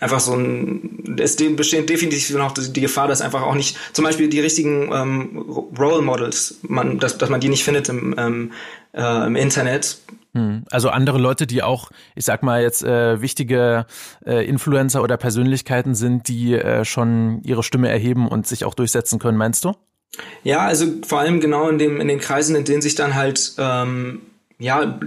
einfach 0.00 0.20
so 0.20 0.34
ein, 0.34 1.16
es 1.18 1.36
besteht 1.36 1.88
definitiv 1.88 2.30
noch 2.36 2.52
die 2.52 2.80
Gefahr, 2.80 3.08
dass 3.08 3.20
einfach 3.20 3.42
auch 3.42 3.54
nicht, 3.54 3.76
zum 3.92 4.04
Beispiel 4.04 4.28
die 4.28 4.40
richtigen 4.40 4.90
ähm, 4.92 5.38
Role 5.78 6.02
Models, 6.02 6.58
man, 6.62 6.98
dass, 6.98 7.18
dass 7.18 7.30
man 7.30 7.40
die 7.40 7.48
nicht 7.48 7.64
findet 7.64 7.88
im, 7.88 8.14
ähm, 8.18 8.52
äh, 8.92 9.26
im 9.26 9.36
Internet, 9.36 9.98
hm. 10.34 10.64
Also 10.70 10.88
andere 10.88 11.18
Leute, 11.18 11.46
die 11.46 11.62
auch, 11.62 11.90
ich 12.14 12.24
sag 12.24 12.42
mal 12.42 12.62
jetzt 12.62 12.82
äh, 12.82 13.20
wichtige 13.20 13.84
äh, 14.24 14.46
Influencer 14.46 15.02
oder 15.02 15.18
Persönlichkeiten 15.18 15.94
sind, 15.94 16.28
die 16.28 16.54
äh, 16.54 16.84
schon 16.84 17.42
ihre 17.42 17.62
Stimme 17.62 17.90
erheben 17.90 18.28
und 18.28 18.46
sich 18.46 18.64
auch 18.64 18.74
durchsetzen 18.74 19.18
können, 19.18 19.36
meinst 19.36 19.64
du? 19.64 19.74
Ja, 20.42 20.60
also 20.60 20.86
vor 21.06 21.20
allem 21.20 21.40
genau 21.40 21.68
in 21.68 21.78
dem 21.78 22.00
in 22.00 22.08
den 22.08 22.18
Kreisen, 22.18 22.56
in 22.56 22.64
denen 22.64 22.82
sich 22.82 22.94
dann 22.94 23.14
halt 23.14 23.54
ähm, 23.58 24.22
ja 24.58 24.98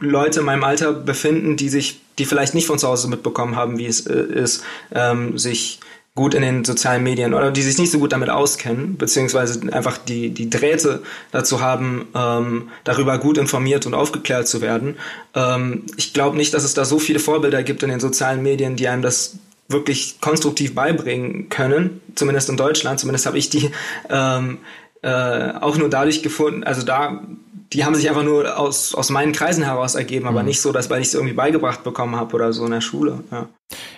Leute 0.00 0.40
in 0.40 0.46
meinem 0.46 0.64
Alter 0.64 0.92
befinden, 0.92 1.56
die 1.56 1.68
sich, 1.68 2.00
die 2.18 2.24
vielleicht 2.26 2.54
nicht 2.54 2.66
von 2.66 2.78
zu 2.78 2.88
Hause 2.88 3.08
mitbekommen 3.08 3.56
haben, 3.56 3.78
wie 3.78 3.86
es 3.86 4.06
äh, 4.06 4.14
ist, 4.14 4.64
ähm, 4.92 5.38
sich 5.38 5.80
gut 6.16 6.34
in 6.34 6.42
den 6.42 6.64
sozialen 6.64 7.02
Medien 7.02 7.34
oder 7.34 7.50
die 7.50 7.62
sich 7.62 7.76
nicht 7.76 7.90
so 7.90 7.98
gut 7.98 8.12
damit 8.12 8.30
auskennen, 8.30 8.96
beziehungsweise 8.96 9.72
einfach 9.72 9.98
die, 9.98 10.30
die 10.30 10.48
Drähte 10.48 11.02
dazu 11.32 11.60
haben, 11.60 12.06
ähm, 12.14 12.68
darüber 12.84 13.18
gut 13.18 13.36
informiert 13.36 13.84
und 13.84 13.94
aufgeklärt 13.94 14.46
zu 14.46 14.60
werden. 14.60 14.96
Ähm, 15.34 15.82
ich 15.96 16.12
glaube 16.12 16.36
nicht, 16.36 16.54
dass 16.54 16.62
es 16.62 16.74
da 16.74 16.84
so 16.84 17.00
viele 17.00 17.18
Vorbilder 17.18 17.64
gibt 17.64 17.82
in 17.82 17.88
den 17.88 17.98
sozialen 17.98 18.42
Medien, 18.44 18.76
die 18.76 18.86
einem 18.86 19.02
das 19.02 19.38
wirklich 19.66 20.20
konstruktiv 20.20 20.74
beibringen 20.74 21.48
können, 21.48 22.00
zumindest 22.14 22.48
in 22.48 22.56
Deutschland, 22.56 23.00
zumindest 23.00 23.26
habe 23.26 23.38
ich 23.38 23.50
die 23.50 23.72
ähm, 24.08 24.58
äh, 25.02 25.52
auch 25.60 25.76
nur 25.76 25.90
dadurch 25.90 26.22
gefunden, 26.22 26.62
also 26.62 26.82
da 26.82 27.22
die 27.72 27.84
haben 27.84 27.96
sich 27.96 28.08
einfach 28.08 28.22
nur 28.22 28.56
aus, 28.56 28.94
aus 28.94 29.10
meinen 29.10 29.32
Kreisen 29.32 29.64
heraus 29.64 29.96
ergeben, 29.96 30.28
aber 30.28 30.42
mhm. 30.42 30.48
nicht 30.48 30.60
so, 30.60 30.70
dass 30.70 30.90
weil 30.90 31.00
ich 31.00 31.08
es 31.08 31.14
irgendwie 31.14 31.34
beigebracht 31.34 31.82
bekommen 31.82 32.14
habe 32.14 32.34
oder 32.36 32.52
so 32.52 32.64
in 32.64 32.70
der 32.70 32.80
Schule. 32.80 33.24
Ja. 33.32 33.48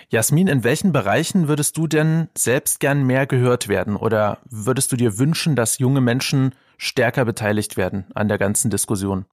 Jasmin, 0.09 0.47
in 0.47 0.63
welchen 0.63 0.93
Bereichen 0.93 1.47
würdest 1.47 1.77
du 1.77 1.87
denn 1.87 2.29
selbst 2.37 2.79
gern 2.79 3.05
mehr 3.05 3.27
gehört 3.27 3.67
werden 3.67 3.97
oder 3.97 4.39
würdest 4.49 4.91
du 4.91 4.95
dir 4.95 5.17
wünschen, 5.17 5.55
dass 5.55 5.79
junge 5.79 5.99
Menschen 5.99 6.55
stärker 6.77 7.25
beteiligt 7.25 7.75
werden 7.75 8.05
an 8.15 8.27
der 8.29 8.37
ganzen 8.37 8.71
Diskussion? 8.71 9.25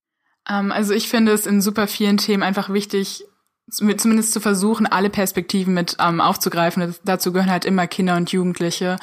Ähm, 0.48 0.72
also 0.72 0.92
ich 0.92 1.08
finde 1.08 1.32
es 1.32 1.46
in 1.46 1.60
super 1.60 1.86
vielen 1.86 2.16
Themen 2.16 2.42
einfach 2.42 2.70
wichtig, 2.70 3.24
zumindest 3.70 4.32
zu 4.32 4.40
versuchen, 4.40 4.86
alle 4.86 5.10
Perspektiven 5.10 5.74
mit 5.74 5.96
ähm, 6.00 6.20
aufzugreifen. 6.20 6.94
Dazu 7.04 7.32
gehören 7.32 7.50
halt 7.50 7.64
immer 7.64 7.86
Kinder 7.86 8.16
und 8.16 8.32
Jugendliche. 8.32 8.98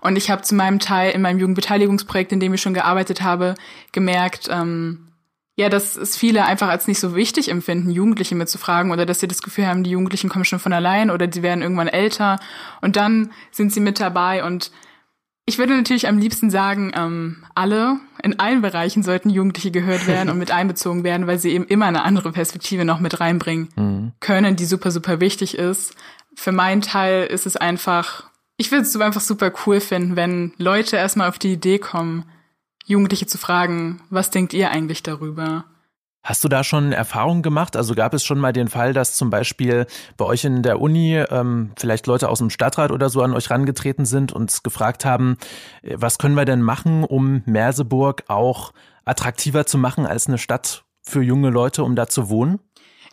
Und 0.00 0.16
ich 0.16 0.30
habe 0.30 0.42
zu 0.42 0.54
meinem 0.54 0.80
Teil 0.80 1.12
in 1.12 1.22
meinem 1.22 1.38
Jugendbeteiligungsprojekt, 1.38 2.32
in 2.32 2.40
dem 2.40 2.52
ich 2.52 2.60
schon 2.60 2.74
gearbeitet 2.74 3.22
habe, 3.22 3.54
gemerkt, 3.92 4.48
ähm, 4.50 5.11
ja, 5.56 5.68
dass 5.68 5.96
es 5.96 6.16
viele 6.16 6.44
einfach 6.44 6.68
als 6.68 6.88
nicht 6.88 6.98
so 6.98 7.14
wichtig 7.14 7.50
empfinden, 7.50 7.90
Jugendliche 7.90 8.34
mitzufragen 8.34 8.90
oder 8.90 9.04
dass 9.04 9.20
sie 9.20 9.28
das 9.28 9.42
Gefühl 9.42 9.66
haben, 9.66 9.84
die 9.84 9.90
Jugendlichen 9.90 10.30
kommen 10.30 10.46
schon 10.46 10.58
von 10.58 10.72
allein 10.72 11.10
oder 11.10 11.30
sie 11.30 11.42
werden 11.42 11.62
irgendwann 11.62 11.88
älter 11.88 12.40
und 12.80 12.96
dann 12.96 13.32
sind 13.50 13.72
sie 13.72 13.80
mit 13.80 14.00
dabei 14.00 14.44
und 14.44 14.70
ich 15.44 15.58
würde 15.58 15.76
natürlich 15.76 16.06
am 16.06 16.18
liebsten 16.18 16.50
sagen, 16.50 16.92
ähm, 16.94 17.44
alle 17.54 17.98
in 18.22 18.38
allen 18.38 18.62
Bereichen 18.62 19.02
sollten 19.02 19.28
Jugendliche 19.28 19.72
gehört 19.72 20.06
werden 20.06 20.30
und 20.30 20.38
mit 20.38 20.50
einbezogen 20.52 21.02
werden, 21.04 21.26
weil 21.26 21.38
sie 21.38 21.50
eben 21.50 21.64
immer 21.64 21.86
eine 21.86 22.04
andere 22.04 22.32
Perspektive 22.32 22.84
noch 22.84 23.00
mit 23.00 23.18
reinbringen 23.20 23.68
mhm. 23.74 24.12
können, 24.20 24.56
die 24.56 24.64
super, 24.64 24.90
super 24.90 25.20
wichtig 25.20 25.58
ist. 25.58 25.96
Für 26.34 26.52
meinen 26.52 26.80
Teil 26.80 27.26
ist 27.26 27.46
es 27.46 27.56
einfach, 27.56 28.30
ich 28.56 28.70
würde 28.70 28.84
es 28.84 28.96
einfach 28.96 29.20
super 29.20 29.52
cool 29.66 29.80
finden, 29.80 30.14
wenn 30.14 30.52
Leute 30.58 30.96
erstmal 30.96 31.28
auf 31.28 31.38
die 31.38 31.52
Idee 31.52 31.78
kommen, 31.80 32.24
Jugendliche 32.86 33.26
zu 33.26 33.38
fragen, 33.38 34.02
was 34.10 34.30
denkt 34.30 34.52
ihr 34.52 34.70
eigentlich 34.70 35.02
darüber? 35.02 35.64
Hast 36.24 36.44
du 36.44 36.48
da 36.48 36.62
schon 36.62 36.92
Erfahrungen 36.92 37.42
gemacht? 37.42 37.74
Also 37.74 37.96
gab 37.96 38.14
es 38.14 38.24
schon 38.24 38.38
mal 38.38 38.52
den 38.52 38.68
Fall, 38.68 38.92
dass 38.92 39.16
zum 39.16 39.28
Beispiel 39.28 39.86
bei 40.16 40.24
euch 40.24 40.44
in 40.44 40.62
der 40.62 40.80
Uni 40.80 41.16
ähm, 41.16 41.72
vielleicht 41.76 42.06
Leute 42.06 42.28
aus 42.28 42.38
dem 42.38 42.48
Stadtrat 42.48 42.92
oder 42.92 43.10
so 43.10 43.22
an 43.22 43.34
euch 43.34 43.50
rangetreten 43.50 44.04
sind 44.04 44.32
und 44.32 44.62
gefragt 44.62 45.04
haben, 45.04 45.36
äh, 45.82 45.96
was 45.98 46.18
können 46.18 46.36
wir 46.36 46.44
denn 46.44 46.62
machen, 46.62 47.02
um 47.02 47.42
Merseburg 47.44 48.22
auch 48.28 48.72
attraktiver 49.04 49.66
zu 49.66 49.78
machen 49.78 50.06
als 50.06 50.28
eine 50.28 50.38
Stadt 50.38 50.84
für 51.02 51.22
junge 51.22 51.50
Leute, 51.50 51.82
um 51.82 51.96
da 51.96 52.06
zu 52.06 52.28
wohnen? 52.28 52.60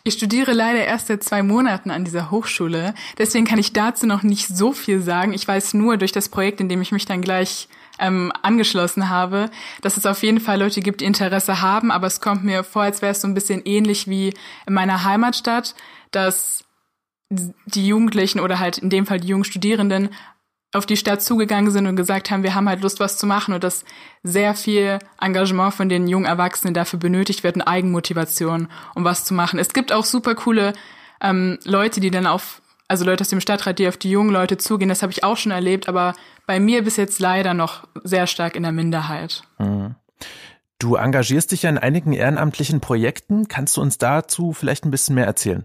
Ich 0.04 0.14
studiere 0.14 0.52
leider 0.52 0.84
erst 0.84 1.08
seit 1.08 1.24
zwei 1.24 1.42
Monaten 1.42 1.90
an 1.90 2.04
dieser 2.04 2.30
Hochschule. 2.30 2.94
Deswegen 3.18 3.44
kann 3.44 3.58
ich 3.58 3.72
dazu 3.72 4.06
noch 4.06 4.22
nicht 4.22 4.46
so 4.46 4.72
viel 4.72 5.02
sagen. 5.02 5.32
Ich 5.32 5.46
weiß 5.46 5.74
nur 5.74 5.96
durch 5.96 6.12
das 6.12 6.28
Projekt, 6.28 6.60
in 6.60 6.68
dem 6.68 6.80
ich 6.80 6.92
mich 6.92 7.06
dann 7.06 7.20
gleich 7.22 7.68
ähm, 8.00 8.32
angeschlossen 8.42 9.08
habe, 9.08 9.50
dass 9.82 9.96
es 9.96 10.06
auf 10.06 10.22
jeden 10.22 10.40
Fall 10.40 10.58
Leute 10.58 10.80
gibt, 10.80 11.00
die 11.00 11.04
Interesse 11.04 11.60
haben, 11.60 11.90
aber 11.90 12.06
es 12.06 12.20
kommt 12.20 12.44
mir 12.44 12.64
vor, 12.64 12.82
als 12.82 13.02
wäre 13.02 13.12
es 13.12 13.20
so 13.20 13.28
ein 13.28 13.34
bisschen 13.34 13.62
ähnlich 13.64 14.08
wie 14.08 14.34
in 14.66 14.74
meiner 14.74 15.04
Heimatstadt, 15.04 15.74
dass 16.10 16.64
die 17.30 17.86
Jugendlichen 17.86 18.40
oder 18.40 18.58
halt 18.58 18.78
in 18.78 18.90
dem 18.90 19.06
Fall 19.06 19.20
die 19.20 19.28
jungen 19.28 19.44
Studierenden 19.44 20.10
auf 20.72 20.86
die 20.86 20.96
Stadt 20.96 21.22
zugegangen 21.22 21.70
sind 21.70 21.86
und 21.86 21.96
gesagt 21.96 22.30
haben, 22.30 22.42
wir 22.42 22.54
haben 22.54 22.68
halt 22.68 22.82
Lust, 22.82 23.00
was 23.00 23.18
zu 23.18 23.26
machen 23.26 23.54
und 23.54 23.64
dass 23.64 23.84
sehr 24.22 24.54
viel 24.54 25.00
Engagement 25.20 25.74
von 25.74 25.88
den 25.88 26.06
jungen 26.06 26.26
Erwachsenen 26.26 26.74
dafür 26.74 26.98
benötigt 26.98 27.42
wird, 27.42 27.56
eine 27.56 27.66
Eigenmotivation, 27.66 28.68
um 28.94 29.04
was 29.04 29.24
zu 29.24 29.34
machen. 29.34 29.58
Es 29.58 29.72
gibt 29.72 29.92
auch 29.92 30.04
super 30.04 30.34
coole 30.34 30.72
ähm, 31.20 31.58
Leute, 31.64 32.00
die 32.00 32.10
dann 32.10 32.26
auf 32.26 32.62
also 32.90 33.04
Leute 33.04 33.22
aus 33.22 33.28
dem 33.28 33.40
Stadtrat, 33.40 33.78
die 33.78 33.86
auf 33.86 33.96
die 33.96 34.10
jungen 34.10 34.30
Leute 34.30 34.58
zugehen, 34.58 34.88
das 34.88 35.02
habe 35.02 35.12
ich 35.12 35.22
auch 35.22 35.36
schon 35.36 35.52
erlebt, 35.52 35.88
aber 35.88 36.12
bei 36.46 36.58
mir 36.58 36.82
bis 36.82 36.96
jetzt 36.96 37.20
leider 37.20 37.54
noch 37.54 37.86
sehr 38.02 38.26
stark 38.26 38.56
in 38.56 38.64
der 38.64 38.72
Minderheit. 38.72 39.44
Mhm. 39.58 39.94
Du 40.80 40.96
engagierst 40.96 41.52
dich 41.52 41.62
ja 41.62 41.70
in 41.70 41.78
einigen 41.78 42.12
ehrenamtlichen 42.12 42.80
Projekten. 42.80 43.46
Kannst 43.46 43.76
du 43.76 43.80
uns 43.80 43.98
dazu 43.98 44.52
vielleicht 44.52 44.84
ein 44.84 44.90
bisschen 44.90 45.14
mehr 45.14 45.26
erzählen? 45.26 45.64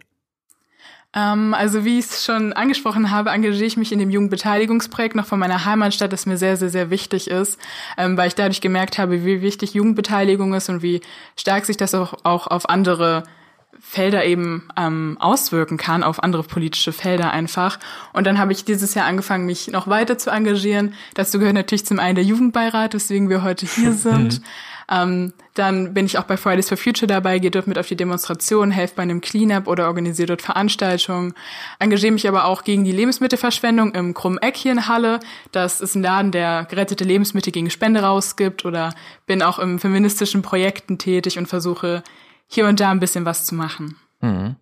Ähm, 1.15 1.55
also 1.55 1.84
wie 1.84 1.98
ich 1.98 2.05
es 2.05 2.25
schon 2.25 2.53
angesprochen 2.53 3.10
habe, 3.10 3.32
engagiere 3.32 3.65
ich 3.65 3.77
mich 3.77 3.91
in 3.91 3.98
dem 3.98 4.12
Jugendbeteiligungsprojekt 4.12 5.15
noch 5.15 5.25
von 5.25 5.39
meiner 5.39 5.65
Heimatstadt, 5.65 6.13
das 6.13 6.27
mir 6.27 6.38
sehr, 6.38 6.58
sehr, 6.58 6.70
sehr 6.70 6.91
wichtig 6.91 7.32
ist, 7.32 7.58
ähm, 7.98 8.17
weil 8.17 8.27
ich 8.27 8.36
dadurch 8.36 8.62
gemerkt 8.62 9.00
habe, 9.00 9.25
wie 9.25 9.41
wichtig 9.41 9.74
Jugendbeteiligung 9.74 10.53
ist 10.53 10.70
und 10.70 10.84
wie 10.84 11.01
stark 11.36 11.65
sich 11.65 11.77
das 11.77 11.96
auch, 11.96 12.13
auch 12.24 12.46
auf 12.46 12.70
andere 12.70 13.24
Felder 13.87 14.25
eben 14.25 14.67
ähm, 14.75 15.15
auswirken 15.19 15.77
kann, 15.77 16.03
auf 16.03 16.21
andere 16.21 16.43
politische 16.43 16.91
Felder 16.91 17.31
einfach. 17.31 17.79
Und 18.13 18.25
dann 18.25 18.39
habe 18.39 18.51
ich 18.51 18.65
dieses 18.65 18.93
Jahr 18.95 19.05
angefangen, 19.05 19.45
mich 19.45 19.67
noch 19.67 19.87
weiter 19.87 20.17
zu 20.17 20.31
engagieren. 20.31 20.95
Dazu 21.13 21.39
gehört 21.39 21.53
natürlich 21.53 21.85
zum 21.85 21.99
einen 21.99 22.15
der 22.15 22.23
Jugendbeirat, 22.23 22.93
weswegen 22.93 23.29
wir 23.29 23.43
heute 23.43 23.65
hier 23.65 23.93
sind. 23.93 24.41
Ähm, 24.91 25.33
dann 25.53 25.93
bin 25.93 26.05
ich 26.05 26.17
auch 26.17 26.25
bei 26.25 26.35
Fridays 26.35 26.67
for 26.67 26.77
Future 26.77 27.07
dabei, 27.07 27.39
gehe 27.39 27.49
dort 27.49 27.67
mit 27.67 27.77
auf 27.77 27.87
die 27.87 27.95
Demonstration, 27.95 28.71
helfe 28.71 28.95
bei 28.97 29.03
einem 29.03 29.21
Cleanup 29.21 29.67
oder 29.67 29.87
organisiere 29.87 30.27
dort 30.27 30.41
Veranstaltungen. 30.41 31.33
Engagiere 31.79 32.11
mich 32.11 32.27
aber 32.27 32.45
auch 32.45 32.63
gegen 32.63 32.83
die 32.83 32.91
Lebensmittelverschwendung 32.91 33.93
im 33.93 34.13
Krummen 34.13 34.39
Eck 34.39 34.57
hier 34.57 34.73
in 34.73 34.87
Halle. 34.87 35.19
Das 35.51 35.79
ist 35.79 35.95
ein 35.95 36.03
Laden, 36.03 36.31
der 36.31 36.65
gerettete 36.69 37.03
Lebensmittel 37.03 37.51
gegen 37.51 37.69
Spende 37.69 38.01
rausgibt 38.01 38.65
oder 38.65 38.93
bin 39.25 39.41
auch 39.41 39.57
im 39.57 39.79
feministischen 39.79 40.41
Projekten 40.41 40.97
tätig 40.97 41.37
und 41.37 41.47
versuche 41.47 42.03
hier 42.47 42.67
und 42.67 42.79
da 42.79 42.91
ein 42.91 42.99
bisschen 42.99 43.25
was 43.25 43.45
zu 43.45 43.55
machen. 43.55 43.97
Mhm. 44.21 44.55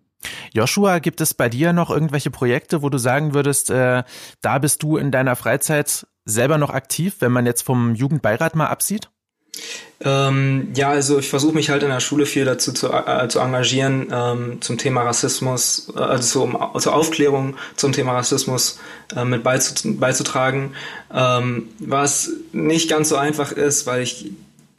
Joshua, 0.52 1.00
gibt 1.00 1.20
es 1.20 1.34
bei 1.34 1.48
dir 1.48 1.72
noch 1.72 1.90
irgendwelche 1.90 2.30
Projekte, 2.30 2.82
wo 2.82 2.88
du 2.88 2.98
sagen 2.98 3.34
würdest, 3.34 3.70
äh, 3.70 4.04
da 4.40 4.58
bist 4.58 4.82
du 4.82 4.96
in 4.96 5.10
deiner 5.10 5.36
Freizeit 5.36 6.06
selber 6.24 6.58
noch 6.58 6.70
aktiv, 6.70 7.16
wenn 7.20 7.32
man 7.32 7.46
jetzt 7.46 7.62
vom 7.62 7.94
Jugendbeirat 7.94 8.56
mal 8.56 8.68
absieht? 8.68 9.10
Ähm, 10.00 10.72
ja, 10.74 10.90
also 10.90 11.18
ich 11.18 11.28
versuche 11.28 11.54
mich 11.54 11.70
halt 11.70 11.82
in 11.82 11.88
der 11.88 12.00
Schule 12.00 12.26
viel 12.26 12.44
dazu 12.44 12.72
zu, 12.72 12.92
äh, 12.92 13.28
zu 13.28 13.38
engagieren 13.38 14.08
ähm, 14.10 14.60
zum 14.60 14.76
Thema 14.76 15.02
Rassismus, 15.02 15.92
äh, 15.94 16.00
also 16.00 16.42
um, 16.42 16.80
zur 16.80 16.94
Aufklärung 16.94 17.56
zum 17.76 17.92
Thema 17.92 18.12
Rassismus 18.12 18.80
äh, 19.14 19.24
mit 19.24 19.44
beizutragen, 19.44 20.74
ähm, 21.12 21.68
was 21.78 22.32
nicht 22.52 22.90
ganz 22.90 23.08
so 23.08 23.16
einfach 23.16 23.52
ist, 23.52 23.86
weil 23.86 24.02
ich 24.02 24.32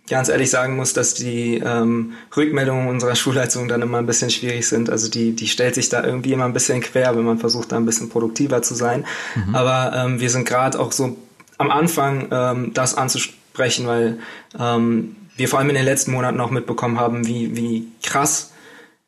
ganz 0.08 0.30
ehrlich 0.30 0.50
sagen 0.50 0.76
muss, 0.76 0.94
dass 0.94 1.14
die 1.14 1.62
ähm, 1.66 2.14
Rückmeldungen 2.36 2.88
unserer 2.88 3.16
Schulleitung 3.16 3.68
dann 3.68 3.82
immer 3.82 3.98
ein 3.98 4.06
bisschen 4.06 4.30
schwierig 4.30 4.68
sind. 4.68 4.90
Also 4.90 5.10
die, 5.10 5.36
die 5.36 5.48
stellt 5.48 5.76
sich 5.76 5.90
da 5.90 6.04
irgendwie 6.04 6.34
immer 6.34 6.46
ein 6.46 6.54
bisschen 6.54 6.82
quer, 6.82 7.16
wenn 7.16 7.24
man 7.24 7.40
versucht, 7.40 7.72
da 7.72 7.78
ein 7.78 7.86
bisschen 7.86 8.10
produktiver 8.10 8.62
zu 8.62 8.76
sein. 8.76 9.06
Mhm. 9.36 9.56
Aber 9.56 9.94
ähm, 9.96 10.20
wir 10.20 10.30
sind 10.30 10.46
gerade 10.48 10.80
auch 10.80 10.92
so 10.92 11.18
am 11.58 11.72
Anfang, 11.72 12.28
ähm, 12.32 12.72
das 12.74 12.96
anzusprechen 12.96 13.40
sprechen, 13.56 13.88
weil 13.88 14.20
ähm, 14.60 15.16
wir 15.38 15.48
vor 15.48 15.60
allem 15.60 15.70
in 15.70 15.76
den 15.76 15.86
letzten 15.86 16.12
Monaten 16.12 16.40
auch 16.42 16.52
mitbekommen 16.52 17.00
haben, 17.00 17.26
wie, 17.26 17.56
wie 17.56 17.88
krass, 18.04 18.52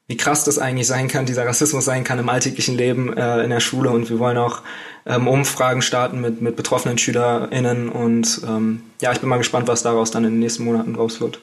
wie 0.08 0.18
krass 0.18 0.46
das 0.46 0.58
eigentlich 0.58 0.88
sein 0.88 1.10
kann, 1.10 1.26
dieser 1.26 1.46
Rassismus 1.46 1.84
sein 1.84 2.04
kann 2.06 2.18
im 2.18 2.30
alltäglichen 2.30 2.78
Leben 2.78 3.16
äh, 3.16 3.44
in 3.44 3.50
der 3.50 3.60
Schule. 3.60 3.90
Und 3.90 4.10
wir 4.10 4.20
wollen 4.20 4.38
auch 4.38 4.62
ähm, 5.06 5.28
Umfragen 5.28 5.82
starten 5.82 6.22
mit, 6.22 6.42
mit 6.42 6.56
betroffenen 6.56 6.98
SchülerInnen. 6.98 7.90
Und 7.90 8.42
ähm, 8.48 8.84
ja, 9.02 9.12
ich 9.12 9.20
bin 9.20 9.28
mal 9.28 9.38
gespannt, 9.38 9.68
was 9.68 9.84
daraus 9.84 10.12
dann 10.12 10.24
in 10.24 10.32
den 10.32 10.40
nächsten 10.40 10.64
Monaten 10.64 10.96
raus 10.96 11.20
wird. 11.20 11.42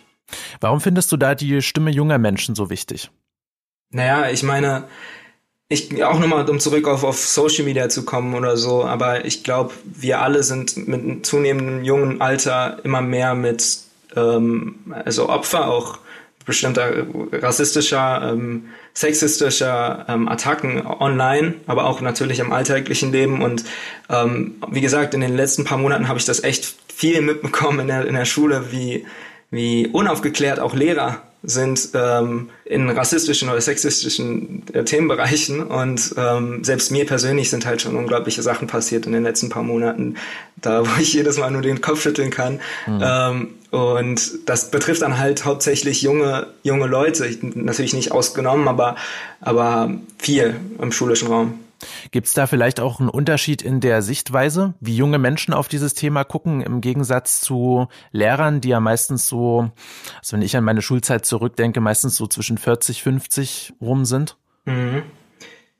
Warum 0.60 0.80
findest 0.80 1.12
du 1.12 1.18
da 1.18 1.34
die 1.34 1.60
Stimme 1.60 1.90
junger 1.90 2.16
Menschen 2.16 2.54
so 2.54 2.70
wichtig? 2.70 3.10
Naja, 3.90 4.30
ich 4.30 4.42
meine, 4.42 4.84
ich 5.68 6.02
auch 6.02 6.18
nochmal, 6.18 6.48
um 6.48 6.58
zurück 6.58 6.88
auf, 6.88 7.04
auf 7.04 7.18
Social 7.18 7.64
Media 7.64 7.90
zu 7.90 8.04
kommen 8.04 8.34
oder 8.34 8.56
so, 8.56 8.84
aber 8.84 9.26
ich 9.26 9.44
glaube, 9.44 9.74
wir 9.84 10.20
alle 10.20 10.42
sind 10.42 10.88
mit 10.88 11.02
einem 11.02 11.22
zunehmenden 11.22 11.84
jungen 11.84 12.22
Alter 12.22 12.78
immer 12.82 13.02
mehr 13.02 13.34
mit 13.34 13.78
ähm, 14.16 14.76
also 15.04 15.28
Opfer 15.28 15.68
auch 15.68 15.98
bestimmter 16.44 17.06
rassistischer, 17.32 18.30
ähm, 18.32 18.66
sexistischer 18.92 20.06
ähm, 20.08 20.28
Attacken 20.28 20.86
online, 20.86 21.54
aber 21.66 21.86
auch 21.86 22.00
natürlich 22.00 22.38
im 22.38 22.52
alltäglichen 22.52 23.12
Leben. 23.12 23.42
Und 23.42 23.64
ähm, 24.10 24.56
wie 24.70 24.80
gesagt, 24.80 25.14
in 25.14 25.20
den 25.20 25.36
letzten 25.36 25.64
paar 25.64 25.78
Monaten 25.78 26.08
habe 26.08 26.18
ich 26.18 26.24
das 26.24 26.42
echt 26.42 26.74
viel 26.94 27.20
mitbekommen 27.20 27.80
in 27.80 27.86
der, 27.88 28.06
in 28.06 28.14
der 28.14 28.24
Schule, 28.24 28.72
wie, 28.72 29.06
wie 29.50 29.88
unaufgeklärt 29.88 30.60
auch 30.60 30.74
Lehrer 30.74 31.22
sind 31.44 31.90
ähm, 31.94 32.50
in 32.64 32.88
rassistischen 32.90 33.48
oder 33.48 33.60
sexistischen 33.60 34.62
äh, 34.72 34.84
Themenbereichen 34.84 35.62
und 35.62 36.14
ähm, 36.16 36.64
selbst 36.64 36.90
mir 36.90 37.06
persönlich 37.06 37.50
sind 37.50 37.66
halt 37.66 37.82
schon 37.82 37.96
unglaubliche 37.96 38.42
Sachen 38.42 38.66
passiert 38.66 39.06
in 39.06 39.12
den 39.12 39.22
letzten 39.22 39.50
paar 39.50 39.62
Monaten, 39.62 40.16
da 40.56 40.82
wo 40.86 41.00
ich 41.00 41.12
jedes 41.12 41.38
Mal 41.38 41.50
nur 41.50 41.62
den 41.62 41.80
Kopf 41.80 42.02
schütteln 42.02 42.30
kann. 42.30 42.60
Mhm. 42.86 43.02
Ähm, 43.02 43.48
und 43.70 44.48
das 44.48 44.70
betrifft 44.70 45.02
dann 45.02 45.18
halt 45.18 45.44
hauptsächlich 45.44 46.02
junge 46.02 46.46
junge 46.62 46.86
Leute, 46.86 47.26
ich, 47.26 47.42
natürlich 47.42 47.92
nicht 47.92 48.12
ausgenommen, 48.12 48.68
aber 48.68 48.96
aber 49.40 49.90
viel 50.18 50.54
im 50.80 50.92
schulischen 50.92 51.28
Raum. 51.28 51.58
Gibt 52.10 52.26
es 52.26 52.32
da 52.34 52.46
vielleicht 52.46 52.80
auch 52.80 53.00
einen 53.00 53.08
Unterschied 53.08 53.62
in 53.62 53.80
der 53.80 54.02
Sichtweise, 54.02 54.74
wie 54.80 54.96
junge 54.96 55.18
Menschen 55.18 55.54
auf 55.54 55.68
dieses 55.68 55.94
Thema 55.94 56.24
gucken, 56.24 56.60
im 56.60 56.80
Gegensatz 56.80 57.40
zu 57.40 57.88
Lehrern, 58.12 58.60
die 58.60 58.68
ja 58.68 58.80
meistens 58.80 59.28
so, 59.28 59.70
also 60.18 60.32
wenn 60.32 60.42
ich 60.42 60.56
an 60.56 60.64
meine 60.64 60.82
Schulzeit 60.82 61.26
zurückdenke, 61.34 61.80
meistens 61.80 62.14
so 62.14 62.28
zwischen 62.28 62.58
40, 62.58 63.02
50 63.02 63.74
rum 63.80 64.04
sind? 64.04 64.36
Mhm. 64.66 65.02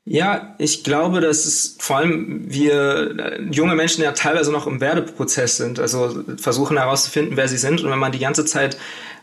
Ja, 0.07 0.53
ich 0.59 0.83
glaube, 0.83 1.19
dass 1.19 1.45
es 1.45 1.77
vor 1.79 1.97
allem 1.97 2.43
wir 2.45 3.17
äh, 3.17 3.41
junge 3.51 3.73
Menschen 3.73 4.03
ja 4.03 4.11
teilweise 4.11 4.51
noch 4.51 4.67
im 4.67 4.79
Werdeprozess 4.79 5.57
sind, 5.57 5.79
also 5.79 6.23
versuchen 6.37 6.77
herauszufinden, 6.77 7.37
wer 7.37 7.47
sie 7.47 7.57
sind. 7.57 7.81
Und 7.81 7.89
wenn 7.89 7.97
man 7.97 8.11
die 8.11 8.19
ganze 8.19 8.45
Zeit 8.45 8.77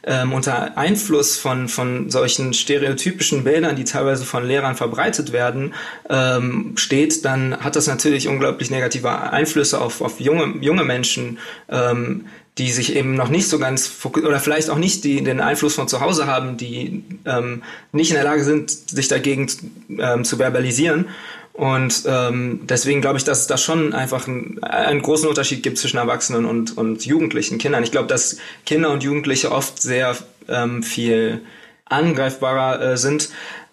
ähm, 0.04 0.32
unter 0.32 0.76
Einfluss 0.76 1.36
von, 1.36 1.68
von 1.68 2.10
solchen 2.10 2.52
stereotypischen 2.52 3.44
Bildern, 3.44 3.76
die 3.76 3.84
teilweise 3.84 4.24
von 4.24 4.44
Lehrern 4.44 4.74
verbreitet 4.74 5.32
werden, 5.32 5.74
ähm, 6.08 6.72
steht, 6.76 7.24
dann 7.24 7.58
hat 7.58 7.76
das 7.76 7.86
natürlich 7.86 8.26
unglaublich 8.26 8.70
negative 8.72 9.10
Einflüsse 9.30 9.80
auf, 9.80 10.00
auf 10.00 10.18
junge, 10.18 10.56
junge 10.62 10.82
Menschen, 10.82 11.38
ähm, 11.68 12.24
die 12.58 12.70
sich 12.70 12.94
eben 12.96 13.14
noch 13.14 13.28
nicht 13.28 13.48
so 13.48 13.58
ganz 13.58 13.90
oder 14.14 14.38
vielleicht 14.38 14.68
auch 14.68 14.78
nicht 14.78 15.04
die, 15.04 15.24
den 15.24 15.40
Einfluss 15.40 15.74
von 15.74 15.88
zu 15.88 16.00
Hause 16.00 16.26
haben, 16.26 16.58
die 16.58 17.02
ähm, 17.24 17.62
nicht 17.92 18.10
in 18.10 18.16
der 18.16 18.24
Lage 18.24 18.44
sind, 18.44 18.70
sich 18.70 19.08
dagegen 19.08 19.50
ähm, 19.98 20.24
zu 20.24 20.36
verbalisieren. 20.36 21.06
Und 21.54 22.04
ähm, 22.06 22.60
deswegen 22.64 23.00
glaube 23.00 23.18
ich, 23.18 23.24
dass 23.24 23.40
es 23.40 23.46
da 23.46 23.58
schon 23.58 23.94
einfach 23.94 24.26
einen, 24.26 24.62
einen 24.62 25.02
großen 25.02 25.28
Unterschied 25.28 25.62
gibt 25.62 25.78
zwischen 25.78 25.98
Erwachsenen 25.98 26.44
und, 26.46 26.76
und 26.76 27.04
Jugendlichen, 27.04 27.58
Kindern. 27.58 27.84
Ich 27.84 27.90
glaube, 27.90 28.08
dass 28.08 28.38
Kinder 28.64 28.90
und 28.90 29.02
Jugendliche 29.02 29.52
oft 29.52 29.80
sehr 29.80 30.16
ähm, 30.48 30.82
viel 30.82 31.42
angreifbarer 31.86 32.92
äh, 32.92 32.96
sind. 32.96 33.30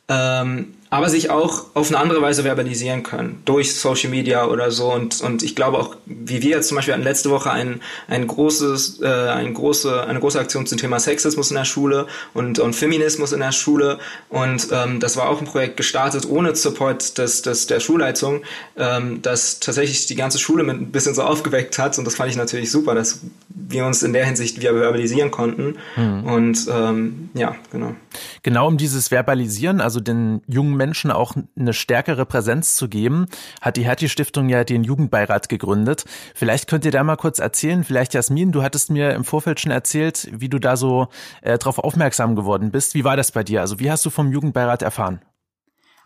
Ähm, 0.09 0.74
aber 0.91 1.10
sich 1.10 1.29
auch 1.29 1.65
auf 1.75 1.89
eine 1.89 2.00
andere 2.00 2.22
Weise 2.22 2.43
verbalisieren 2.43 3.03
können, 3.03 3.41
durch 3.46 3.75
Social 3.75 4.10
Media 4.10 4.48
oder 4.48 4.72
so. 4.72 4.91
Und, 4.91 5.22
und 5.22 5.43
ich 5.43 5.55
glaube 5.55 5.77
auch, 5.77 5.96
wie 6.05 6.41
wir 6.41 6.50
jetzt 6.51 6.67
zum 6.67 6.75
Beispiel 6.75 6.93
hatten 6.96 7.03
letzte 7.03 7.29
Woche 7.29 7.51
ein, 7.51 7.81
ein 8.08 8.25
großes, 8.25 9.01
äh, 9.01 9.08
ein 9.08 9.53
große, 9.53 10.05
eine 10.08 10.19
große 10.19 10.39
Aktion 10.39 10.65
zum 10.65 10.79
Thema 10.79 11.00
Sexismus 11.00 11.51
in 11.51 11.58
der 11.58 11.65
Schule 11.65 12.08
und, 12.34 12.58
und 12.58 12.75
Feminismus 12.75 13.34
in 13.34 13.39
der 13.39 13.51
Schule. 13.51 14.00
Und 14.29 14.69
ähm, 14.72 15.00
das 15.00 15.15
war 15.15 15.29
auch 15.29 15.39
ein 15.39 15.46
Projekt 15.46 15.77
gestartet 15.77 16.27
ohne 16.27 16.55
Support 16.55 17.19
des, 17.19 17.43
des, 17.43 17.67
der 17.67 17.79
Schulleitung, 17.79 18.41
ähm, 18.75 19.22
das 19.22 19.60
tatsächlich 19.60 20.08
die 20.08 20.15
ganze 20.15 20.39
Schule 20.39 20.63
mit 20.63 20.75
ein 20.75 20.91
bisschen 20.91 21.13
so 21.13 21.22
aufgeweckt 21.22 21.77
hat. 21.77 22.00
Und 22.00 22.05
das 22.05 22.15
fand 22.15 22.31
ich 22.31 22.36
natürlich 22.36 22.72
super, 22.72 22.96
dass 22.96 23.19
wir 23.48 23.86
uns 23.86 24.01
in 24.01 24.13
der 24.13 24.25
Hinsicht 24.25 24.60
wieder 24.60 24.74
verbalisieren 24.74 25.29
konnten. 25.29 25.75
Mhm. 25.96 26.24
Und 26.24 26.67
ähm, 26.74 27.29
ja, 27.36 27.55
genau. 27.72 27.93
Genau 28.41 28.67
um 28.67 28.77
dieses 28.77 29.12
Verbalisieren, 29.12 29.81
also 29.81 30.00
den 30.00 30.41
jungen 30.48 30.78
Menschen 30.79 31.12
auch 31.12 31.36
eine 31.55 31.74
stärkere 31.74 32.25
Präsenz 32.25 32.74
zu 32.74 32.89
geben, 32.89 33.27
hat 33.62 33.77
die 33.77 33.86
Hertie 33.86 34.09
Stiftung 34.09 34.50
ja 34.50 34.63
den 34.63 34.83
Jugendbeirat 34.83 35.48
gegründet. 35.50 36.05
Vielleicht 36.33 36.67
könnt 36.67 36.86
ihr 36.86 36.91
da 36.91 37.03
mal 37.03 37.17
kurz 37.17 37.38
erzählen, 37.38 37.83
vielleicht 37.83 38.15
Jasmin, 38.15 38.51
du 38.51 38.63
hattest 38.63 38.89
mir 38.89 39.12
im 39.12 39.24
Vorfeld 39.24 39.59
schon 39.59 39.71
erzählt, 39.71 40.27
wie 40.31 40.50
du 40.50 40.57
da 40.57 40.75
so 40.75 41.09
äh, 41.41 41.59
darauf 41.59 41.77
aufmerksam 41.77 42.36
geworden 42.36 42.71
bist. 42.71 42.95
Wie 42.95 43.03
war 43.03 43.15
das 43.15 43.31
bei 43.31 43.43
dir? 43.43 43.62
Also 43.62 43.79
wie 43.79 43.91
hast 43.91 44.03
du 44.05 44.09
vom 44.09 44.31
Jugendbeirat 44.31 44.81
erfahren? 44.81 45.21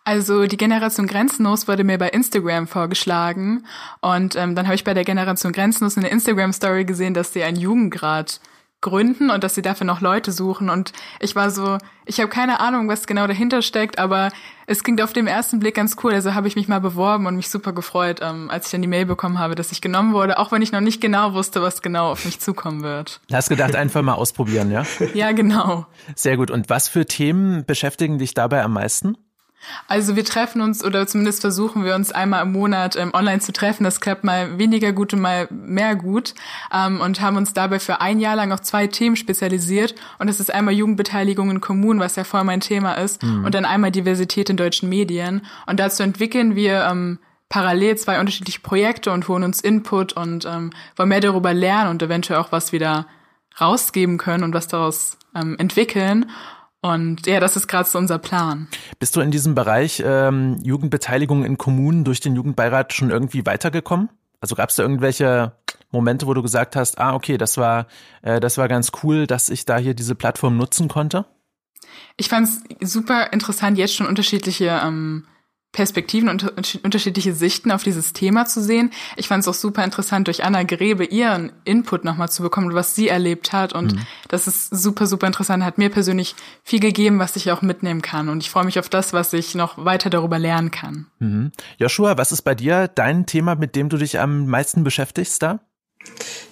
Also 0.06 0.48
die 0.48 0.58
Generation 0.58 1.08
Grenzenlos 1.08 1.68
wurde 1.68 1.86
mir 1.86 1.98
bei 1.98 2.10
Instagram 2.10 2.68
vorgeschlagen 2.68 3.66
und 4.02 4.36
ähm, 4.36 4.54
dann 4.54 4.66
habe 4.66 4.76
ich 4.76 4.84
bei 4.84 4.94
der 4.94 5.06
Generation 5.06 5.54
Grenzenlos 5.54 5.98
eine 5.98 6.10
Instagram-Story 6.10 6.84
gesehen, 6.84 7.14
dass 7.14 7.32
sie 7.32 7.44
einen 7.44 7.58
Jugendgrad 7.58 8.42
gründen 8.84 9.32
und 9.32 9.44
dass 9.44 9.56
sie 9.56 9.64
dafür 9.64 9.88
noch 9.88 10.02
Leute 10.02 10.32
suchen. 10.32 10.70
Und 10.70 10.94
ich 11.20 11.36
war 11.36 11.50
so, 11.50 11.80
ich 12.06 12.20
habe 12.20 12.30
keine 12.30 12.60
Ahnung, 12.60 12.88
was 12.88 13.08
genau 13.08 13.26
dahinter 13.26 13.64
steckt, 13.64 13.98
aber 13.98 14.30
es 14.68 14.84
klingt 14.84 15.02
auf 15.02 15.14
den 15.14 15.26
ersten 15.26 15.60
Blick 15.60 15.76
ganz 15.76 15.96
cool. 16.04 16.14
Also 16.14 16.36
habe 16.36 16.48
ich 16.48 16.56
mich 16.56 16.68
mal 16.68 16.80
beworben 16.80 17.26
und 17.26 17.36
mich 17.36 17.50
super 17.50 17.74
gefreut, 17.74 18.20
ähm, 18.22 18.50
als 18.52 18.68
ich 18.68 18.72
dann 18.72 18.82
die 18.82 18.88
Mail 18.88 19.06
bekommen 19.06 19.40
habe, 19.40 19.56
dass 19.56 19.72
ich 19.72 19.82
genommen 19.82 20.14
wurde, 20.14 20.38
auch 20.38 20.52
wenn 20.52 20.62
ich 20.62 20.72
noch 20.72 20.82
nicht 20.82 21.02
genau 21.02 21.34
wusste, 21.34 21.64
was 21.64 21.82
genau 21.82 22.12
auf 22.12 22.26
mich 22.26 22.40
zukommen 22.40 22.84
wird. 22.84 23.22
Hast 23.32 23.50
gedacht, 23.50 23.76
einfach 23.76 24.04
mal 24.04 24.14
ausprobieren, 24.14 24.70
ja? 24.72 24.86
ja, 25.16 25.32
genau. 25.32 25.88
Sehr 26.16 26.38
gut. 26.38 26.52
Und 26.52 26.70
was 26.70 26.88
für 26.88 27.06
Themen 27.06 27.66
beschäftigen 27.66 28.20
dich 28.20 28.34
dabei 28.36 28.62
am 28.62 28.74
meisten? 28.74 29.18
Also 29.88 30.16
wir 30.16 30.26
treffen 30.26 30.62
uns 30.62 30.84
oder 30.84 31.08
zumindest 31.08 31.42
versuchen 31.42 31.84
wir 31.86 31.96
uns 31.96 32.12
einmal 32.12 32.44
im 32.44 32.52
Monat 32.52 32.96
ähm, 32.96 33.12
online 33.14 33.40
zu 33.40 33.52
treffen. 33.52 33.84
Das 33.84 34.02
klappt 34.02 34.24
mal 34.24 34.58
weniger 34.58 34.92
gut 34.92 35.14
und 35.14 35.22
mal 35.22 35.48
mehr 35.52 35.96
gut 35.96 36.34
ähm, 36.74 37.02
und 37.02 37.22
haben 37.22 37.38
uns 37.38 37.54
dabei 37.54 37.80
für 37.80 38.02
ein 38.02 38.20
Jahr 38.20 38.36
lang 38.36 38.52
auf 38.52 38.62
zwei 38.62 38.88
Themen 38.88 39.16
spezialisiert. 39.16 39.96
Und 40.20 40.28
das 40.28 40.40
ist 40.40 40.54
einmal 40.54 40.74
Jugendbeteiligung 40.74 41.52
in 41.52 41.62
Kommunen, 41.62 42.00
was 42.00 42.16
ja 42.16 42.24
voll 42.24 42.44
mein 42.44 42.62
Thema 42.62 42.94
ist, 42.94 43.24
mhm. 43.24 43.46
und 43.46 43.56
dann 43.56 43.66
einmal 43.66 43.92
Diversität 43.92 44.50
in 44.50 44.58
deutschen 44.58 44.90
Medien. 44.90 45.46
Und 45.66 45.80
dazu 45.80 46.04
entwickeln 46.04 46.56
wir 46.56 46.86
ähm, 46.86 47.20
parallel 47.50 47.98
zwei 47.98 48.20
unterschiedliche 48.20 48.62
Projekte 48.62 49.12
und 49.12 49.28
holen 49.28 49.44
uns 49.44 49.62
Input 49.62 50.14
und 50.14 50.46
ähm, 50.46 50.72
wollen 50.96 51.10
mehr 51.10 51.20
darüber 51.20 51.54
lernen 51.54 51.92
und 51.92 52.02
eventuell 52.02 52.40
auch 52.40 52.52
was 52.52 52.72
wieder 52.72 53.06
rausgeben 53.62 54.18
können 54.18 54.44
und 54.44 54.54
was 54.54 54.68
daraus 54.68 55.18
ähm, 55.36 55.56
entwickeln. 55.60 56.32
Und 56.84 57.26
ja, 57.28 57.40
das 57.40 57.56
ist 57.56 57.68
gerade 57.68 57.88
so 57.88 57.98
unser 57.98 58.20
Plan. 58.20 58.68
Bist 59.00 59.16
du 59.16 59.22
in 59.22 59.32
diesem 59.32 59.56
Bereich 59.56 60.04
ähm, 60.06 60.60
Jugendbeteiligung 60.64 61.46
in 61.46 61.58
Kommunen 61.58 62.04
durch 62.04 62.20
den 62.20 62.36
Jugendbeirat 62.36 62.92
schon 62.92 63.10
irgendwie 63.10 63.46
weitergekommen? 63.46 64.10
Also 64.42 64.56
gab 64.56 64.70
es 64.70 64.76
da 64.76 64.84
irgendwelche 64.84 65.54
Momente, 65.92 66.28
wo 66.28 66.34
du 66.34 66.42
gesagt 66.42 66.76
hast, 66.76 67.00
ah, 67.00 67.16
okay, 67.16 67.38
das 67.38 67.58
war, 67.58 67.88
äh, 68.22 68.42
das 68.42 68.58
war 68.58 68.68
ganz 68.68 68.92
cool, 69.02 69.28
dass 69.28 69.48
ich 69.48 69.64
da 69.64 69.78
hier 69.78 69.94
diese 69.94 70.14
Plattform 70.14 70.58
nutzen 70.58 70.90
konnte? 70.90 71.26
Ich 72.18 72.28
fand 72.28 72.50
es 72.50 72.92
super 72.92 73.32
interessant, 73.32 73.78
jetzt 73.78 73.96
schon 73.96 74.08
unterschiedliche 74.08 74.82
ähm, 74.84 75.26
Perspektiven 75.74 76.30
und 76.30 76.54
unterschiedliche 76.84 77.34
Sichten 77.34 77.72
auf 77.72 77.84
dieses 77.84 78.14
Thema 78.14 78.46
zu 78.46 78.62
sehen. 78.62 78.92
Ich 79.18 79.28
fand 79.28 79.42
es 79.42 79.48
auch 79.48 79.56
super 79.56 79.84
interessant, 79.84 80.28
durch 80.28 80.44
Anna 80.44 80.64
Grebe 80.64 81.04
ihren 81.04 81.52
Input 81.66 82.06
nochmal 82.06 82.30
zu 82.30 82.44
bekommen, 82.44 82.74
was 82.76 82.96
sie 82.96 83.10
erlebt 83.10 83.52
hat. 83.52 83.74
Und 83.74 83.96
mhm. 83.96 84.02
das 84.28 84.48
ist 84.48 84.70
super, 84.70 85.08
super 85.08 85.26
interessant. 85.26 85.64
Hat 85.64 85.80
mir 85.80 85.90
persönlich 85.90 86.36
viel 86.64 86.80
gegeben, 86.80 87.18
was 87.18 87.36
ich 87.36 87.52
auch 87.52 87.64
mitnehmen 87.64 88.04
kann. 88.04 88.30
Und 88.30 88.44
ich 88.44 88.52
freue 88.52 88.66
mich 88.66 88.78
auf 88.78 88.88
das, 88.88 89.14
was 89.14 89.34
ich 89.34 89.56
noch 89.56 89.84
weiter 89.84 90.12
darüber 90.12 90.38
lernen 90.38 90.70
kann. 90.70 91.08
Mhm. 91.18 91.52
Joshua, 91.78 92.18
was 92.18 92.32
ist 92.32 92.44
bei 92.44 92.54
dir 92.54 92.88
dein 92.88 93.26
Thema, 93.26 93.56
mit 93.56 93.76
dem 93.76 93.90
du 93.90 93.98
dich 93.98 94.20
am 94.20 94.46
meisten 94.46 94.84
beschäftigst 94.84 95.42
da? 95.42 95.60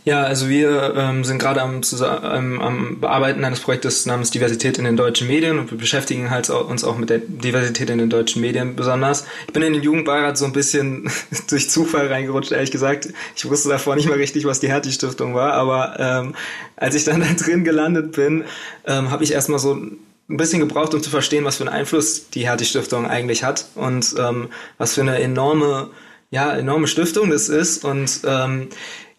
Ja, 0.03 0.23
also 0.23 0.49
wir 0.49 0.95
ähm, 0.97 1.23
sind 1.23 1.37
gerade 1.37 1.61
am, 1.61 1.81
ähm, 2.01 2.59
am 2.59 2.99
Bearbeiten 2.99 3.45
eines 3.45 3.59
Projektes 3.59 4.07
namens 4.07 4.31
Diversität 4.31 4.79
in 4.79 4.85
den 4.85 4.97
deutschen 4.97 5.27
Medien 5.27 5.59
und 5.59 5.69
wir 5.69 5.77
beschäftigen 5.77 6.31
halt 6.31 6.49
uns 6.49 6.83
auch 6.83 6.97
mit 6.97 7.11
der 7.11 7.19
Diversität 7.19 7.87
in 7.91 7.99
den 7.99 8.09
deutschen 8.09 8.41
Medien 8.41 8.75
besonders. 8.75 9.25
Ich 9.45 9.53
bin 9.53 9.61
in 9.61 9.73
den 9.73 9.83
Jugendbeirat 9.83 10.39
so 10.39 10.45
ein 10.45 10.53
bisschen 10.53 11.11
durch 11.49 11.69
Zufall 11.69 12.07
reingerutscht, 12.07 12.51
ehrlich 12.51 12.71
gesagt. 12.71 13.09
Ich 13.35 13.47
wusste 13.47 13.69
davor 13.69 13.95
nicht 13.95 14.09
mal 14.09 14.17
richtig, 14.17 14.45
was 14.45 14.59
die 14.59 14.69
Hertie-Stiftung 14.69 15.35
war, 15.35 15.53
aber 15.53 15.99
ähm, 15.99 16.35
als 16.77 16.95
ich 16.95 17.03
dann 17.03 17.21
da 17.21 17.27
drin 17.37 17.63
gelandet 17.63 18.13
bin, 18.13 18.45
ähm, 18.87 19.11
habe 19.11 19.23
ich 19.23 19.33
erstmal 19.33 19.59
so 19.59 19.75
ein 19.75 19.99
bisschen 20.27 20.61
gebraucht, 20.61 20.95
um 20.95 21.03
zu 21.03 21.11
verstehen, 21.11 21.45
was 21.45 21.57
für 21.57 21.63
einen 21.63 21.75
Einfluss 21.75 22.31
die 22.31 22.47
Hertie-Stiftung 22.47 23.05
eigentlich 23.05 23.43
hat 23.43 23.67
und 23.75 24.15
ähm, 24.17 24.49
was 24.79 24.95
für 24.95 25.01
eine 25.01 25.19
enorme, 25.19 25.91
ja, 26.31 26.51
enorme 26.55 26.87
Stiftung 26.87 27.29
das 27.29 27.49
ist 27.49 27.85
und 27.85 28.21
ähm, 28.25 28.69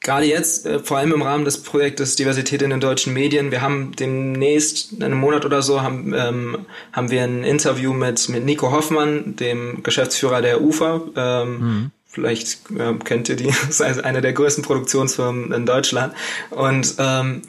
gerade 0.03 0.27
jetzt, 0.27 0.67
äh, 0.67 0.79
vor 0.79 0.99
allem 0.99 1.13
im 1.13 1.23
Rahmen 1.23 1.45
des 1.45 1.63
Projektes 1.63 2.17
Diversität 2.17 2.63
in 2.63 2.71
den 2.71 2.81
deutschen 2.81 3.13
Medien, 3.13 3.51
wir 3.51 3.63
haben 3.63 3.93
demnächst, 3.97 4.93
in 4.93 5.03
einem 5.03 5.19
Monat 5.19 5.45
oder 5.45 5.63
so, 5.63 5.83
haben, 5.83 6.13
ähm, 6.15 6.67
haben 6.93 7.11
wir 7.11 7.23
ein 7.23 7.45
Interview 7.45 7.93
mit, 7.93 8.29
mit 8.29 8.45
Nico 8.45 8.71
Hoffmann, 8.73 9.37
dem 9.37 9.83
Geschäftsführer 9.83 10.43
der 10.43 10.61
UFA. 10.61 11.03
Ähm, 11.17 11.59
mhm. 11.59 11.91
Vielleicht 12.07 12.71
äh, 12.71 12.95
kennt 13.05 13.29
ihr 13.29 13.37
die, 13.37 13.47
das 13.67 13.81
ist 13.81 14.05
eine 14.05 14.21
der 14.21 14.33
größten 14.33 14.65
Produktionsfirmen 14.65 15.53
in 15.53 15.67
Deutschland. 15.67 16.15
Und 16.51 16.95
ähm, 16.99 17.43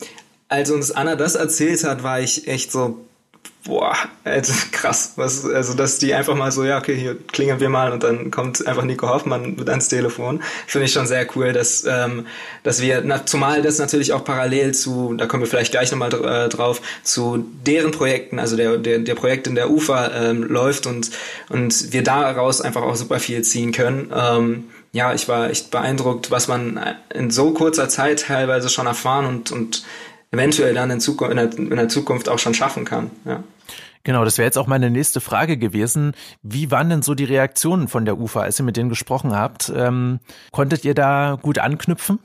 als 0.48 0.70
uns 0.72 0.92
Anna 0.92 1.16
das 1.16 1.36
erzählt 1.36 1.84
hat, 1.84 2.04
war 2.04 2.22
ich 2.22 2.48
echt 2.48 2.72
so, 2.72 3.04
boah, 3.66 3.96
also 4.24 4.54
krass, 4.72 5.14
was, 5.16 5.46
also 5.46 5.74
dass 5.74 5.98
die 6.00 6.14
einfach 6.14 6.36
mal 6.36 6.52
so, 6.52 6.64
ja, 6.64 6.78
okay, 6.78 6.96
hier 6.96 7.18
klingeln 7.32 7.60
wir 7.60 7.70
mal 7.70 7.92
und 7.92 8.04
dann 8.04 8.30
kommt 8.30 8.66
einfach 8.68 8.84
Nico 8.84 9.08
Hoffmann 9.08 9.56
mit 9.56 9.70
ans 9.70 9.88
Telefon. 9.88 10.42
Finde 10.68 10.86
ich 10.86 10.94
schon 10.94 11.08
sehr 11.08 11.26
cool, 11.36 11.54
dass, 11.54 11.86
ähm, 11.86 12.26
dass 12.64 12.82
wir, 12.82 13.02
na, 13.06 13.26
zumal 13.26 13.62
das 13.62 13.80
natürlich 13.80 14.12
auch 14.14 14.26
parallel 14.26 14.74
zu, 14.74 15.14
da 15.16 15.28
kommen 15.28 15.44
wir 15.44 15.48
vielleicht 15.48 15.72
gleich 15.72 15.92
nochmal 15.92 16.14
äh, 16.14 16.50
drauf, 16.50 16.82
zu 17.04 17.46
deren 17.66 17.92
Projekten, 17.92 18.40
also 18.40 18.58
der, 18.58 18.78
der, 18.78 19.00
der 19.00 19.16
Projekt 19.16 19.48
in 19.48 19.56
der 19.56 19.70
UFA 19.70 20.12
ähm, 20.12 20.44
läuft 20.44 20.86
und, 20.86 21.12
und 21.50 21.94
wir 21.94 22.04
daraus 22.04 22.60
einfach 22.62 22.82
auch 22.82 22.96
super 22.96 23.20
viel 23.20 23.44
ziehen 23.44 23.72
können. 23.72 24.12
Ähm, 24.14 24.66
ja, 24.92 25.14
ich 25.14 25.28
war 25.28 25.50
echt 25.50 25.72
beeindruckt, 25.72 26.30
was 26.30 26.48
man 26.48 26.80
in 27.14 27.32
so 27.32 27.52
kurzer 27.52 27.90
Zeit 27.90 28.22
teilweise 28.28 28.70
schon 28.70 28.86
erfahren 28.86 29.26
und, 29.26 29.52
und 29.52 29.84
eventuell 30.34 30.74
dann 30.74 30.90
in, 30.92 31.00
Zukunft, 31.00 31.32
in, 31.32 31.38
der, 31.38 31.58
in 31.58 31.76
der 31.76 31.90
Zukunft 31.90 32.28
auch 32.28 32.40
schon 32.40 32.54
schaffen 32.54 32.86
kann. 32.86 33.12
Ja. 33.24 33.44
Genau, 34.04 34.26
das 34.26 34.38
wäre 34.38 34.46
jetzt 34.46 34.58
auch 34.58 34.68
meine 34.68 34.90
nächste 34.90 35.22
Frage 35.22 35.58
gewesen. 35.58 36.14
Wie 36.42 36.72
waren 36.72 36.90
denn 36.90 37.02
so 37.04 37.14
die 37.14 37.24
Reaktionen 37.24 37.88
von 37.88 38.04
der 38.04 38.20
UFA, 38.20 38.42
als 38.42 38.60
ihr 38.60 38.66
mit 38.66 38.76
denen 38.76 38.90
gesprochen 38.90 39.34
habt? 39.34 39.72
Ähm, 39.74 40.20
konntet 40.52 40.84
ihr 40.84 40.94
da 40.94 41.38
gut 41.42 41.60
anknüpfen? 41.60 42.20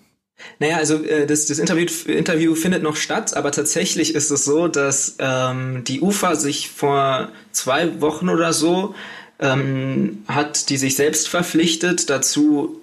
Naja, 0.58 0.76
also 0.76 1.04
äh, 1.04 1.26
das, 1.26 1.46
das 1.46 1.58
Interview, 1.58 1.86
Interview 2.06 2.54
findet 2.54 2.82
noch 2.82 2.96
statt, 2.96 3.36
aber 3.36 3.52
tatsächlich 3.52 4.14
ist 4.14 4.30
es 4.30 4.44
so, 4.44 4.66
dass 4.66 5.16
ähm, 5.18 5.84
die 5.84 6.00
UFA 6.00 6.34
sich 6.34 6.70
vor 6.70 7.28
zwei 7.52 8.00
Wochen 8.00 8.28
oder 8.28 8.52
so 8.52 8.94
ähm, 9.40 10.24
hat 10.26 10.68
die 10.70 10.76
sich 10.76 10.96
selbst 10.96 11.28
verpflichtet 11.28 12.10
dazu, 12.10 12.80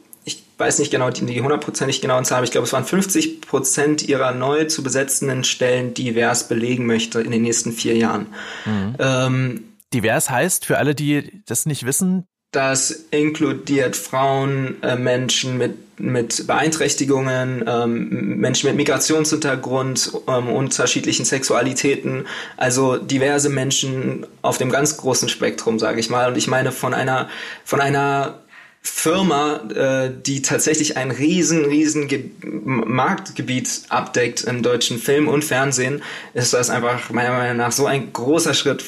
weiß 0.57 0.79
nicht 0.79 0.91
genau 0.91 1.09
die, 1.09 1.41
hundertprozentig 1.41 2.01
genauen 2.01 2.25
Zahl, 2.25 2.37
aber 2.37 2.45
ich 2.45 2.51
glaube, 2.51 2.65
es 2.65 2.73
waren 2.73 2.85
50 2.85 3.41
Prozent 3.41 4.07
ihrer 4.07 4.31
neu 4.31 4.65
zu 4.65 4.83
besetzenden 4.83 5.43
Stellen 5.43 5.93
divers 5.93 6.47
belegen 6.47 6.85
möchte 6.85 7.21
in 7.21 7.31
den 7.31 7.41
nächsten 7.41 7.71
vier 7.73 7.95
Jahren. 7.95 8.27
Mhm. 8.65 8.95
Ähm, 8.99 9.63
divers 9.93 10.29
heißt, 10.29 10.65
für 10.65 10.77
alle, 10.77 10.95
die 10.95 11.41
das 11.45 11.65
nicht 11.65 11.85
wissen, 11.85 12.25
das 12.55 12.91
inkludiert 13.11 13.97
Frauen, 13.97 14.81
äh, 14.81 14.95
Menschen 14.95 15.57
mit, 15.57 15.99
mit 15.99 16.47
Beeinträchtigungen, 16.47 17.65
ähm, 17.67 18.37
Menschen 18.37 18.67
mit 18.69 18.77
Migrationshintergrund, 18.77 20.13
ähm, 20.29 20.47
unterschiedlichen 20.47 21.25
Sexualitäten, 21.25 22.27
also 22.55 22.95
diverse 22.95 23.49
Menschen 23.49 24.25
auf 24.41 24.57
dem 24.57 24.69
ganz 24.69 24.95
großen 24.95 25.27
Spektrum, 25.27 25.79
sage 25.79 25.99
ich 25.99 26.09
mal. 26.09 26.29
Und 26.29 26.37
ich 26.37 26.47
meine 26.47 26.71
von 26.71 26.93
einer, 26.93 27.27
von 27.65 27.81
einer 27.81 28.39
Firma, 28.87 29.61
äh, 29.73 30.11
die 30.15 30.43
tatsächlich 30.43 30.95
ein 30.95 31.09
riesen, 31.09 31.65
riesen 31.65 32.07
Ge 32.07 32.29
Marktgebiet 32.43 33.81
abdeckt 33.89 34.43
im 34.43 34.61
deutschen 34.61 34.99
Film 34.99 35.27
und 35.27 35.43
Fernsehen, 35.43 36.03
ist 36.35 36.53
das 36.53 36.69
einfach 36.69 37.09
meiner 37.09 37.31
Meinung 37.31 37.57
nach 37.57 37.71
so 37.71 37.87
ein 37.87 38.13
großer 38.13 38.53
Schritt 38.53 38.83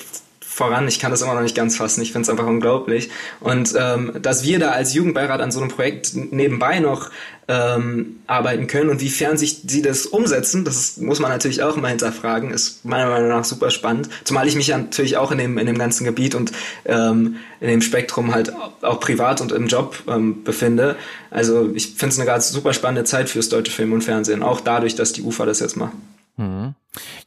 voran. 0.58 0.88
Ich 0.88 1.00
kann 1.00 1.12
das 1.12 1.22
immer 1.22 1.36
noch 1.36 1.44
nicht 1.44 1.56
ganz 1.56 1.78
fassen. 1.78 2.02
Ich 2.02 2.12
finde 2.12 2.24
es 2.24 2.30
einfach 2.30 2.48
unglaublich. 2.48 3.10
Und 3.40 3.76
ähm, 3.78 4.14
dass 4.22 4.44
wir 4.44 4.58
da 4.58 4.72
als 4.72 4.94
Jugendbeirat 4.94 5.40
an 5.40 5.52
so 5.52 5.60
einem 5.60 5.70
Projekt 5.70 6.16
nebenbei 6.16 6.80
noch 6.80 7.12
ähm, 7.48 8.22
arbeiten 8.26 8.66
können 8.66 8.90
und 8.90 9.00
wiefern 9.00 9.38
sich 9.38 9.62
sie 9.68 9.84
das 9.84 10.08
umsetzen, 10.08 10.66
das 10.66 10.76
ist, 10.76 11.02
muss 11.02 11.20
man 11.20 11.32
natürlich 11.32 11.62
auch 11.62 11.78
immer 11.78 11.90
hinterfragen, 11.90 12.50
ist 12.50 12.84
meiner 12.84 13.08
Meinung 13.08 13.30
nach 13.30 13.46
super 13.46 13.70
spannend. 13.70 14.10
Zumal 14.24 14.48
ich 14.48 14.56
mich 14.56 14.68
ja 14.68 14.80
natürlich 14.80 15.16
auch 15.18 15.32
in 15.32 15.38
dem, 15.38 15.60
in 15.60 15.68
dem 15.68 15.78
ganzen 15.78 16.04
Gebiet 16.06 16.34
und 16.34 16.52
ähm, 16.86 17.36
in 17.62 17.68
dem 17.68 17.82
Spektrum 17.82 18.34
halt 18.34 18.52
auch 18.82 19.00
privat 19.00 19.42
und 19.42 19.52
im 19.52 19.68
Job 19.68 20.04
ähm, 20.08 20.44
befinde. 20.44 20.96
Also 21.30 21.70
ich 21.76 21.94
finde 21.94 22.14
es 22.14 22.20
eine 22.20 22.26
ganz 22.26 22.50
super 22.50 22.74
spannende 22.74 23.04
Zeit 23.04 23.30
fürs 23.30 23.50
deutsche 23.50 23.72
Film 23.72 23.94
und 23.94 24.04
Fernsehen, 24.04 24.42
auch 24.42 24.60
dadurch, 24.60 24.96
dass 24.96 25.14
die 25.14 25.22
UFA 25.22 25.46
das 25.46 25.60
jetzt 25.60 25.78
macht. 25.78 25.94
Mhm. 26.38 26.76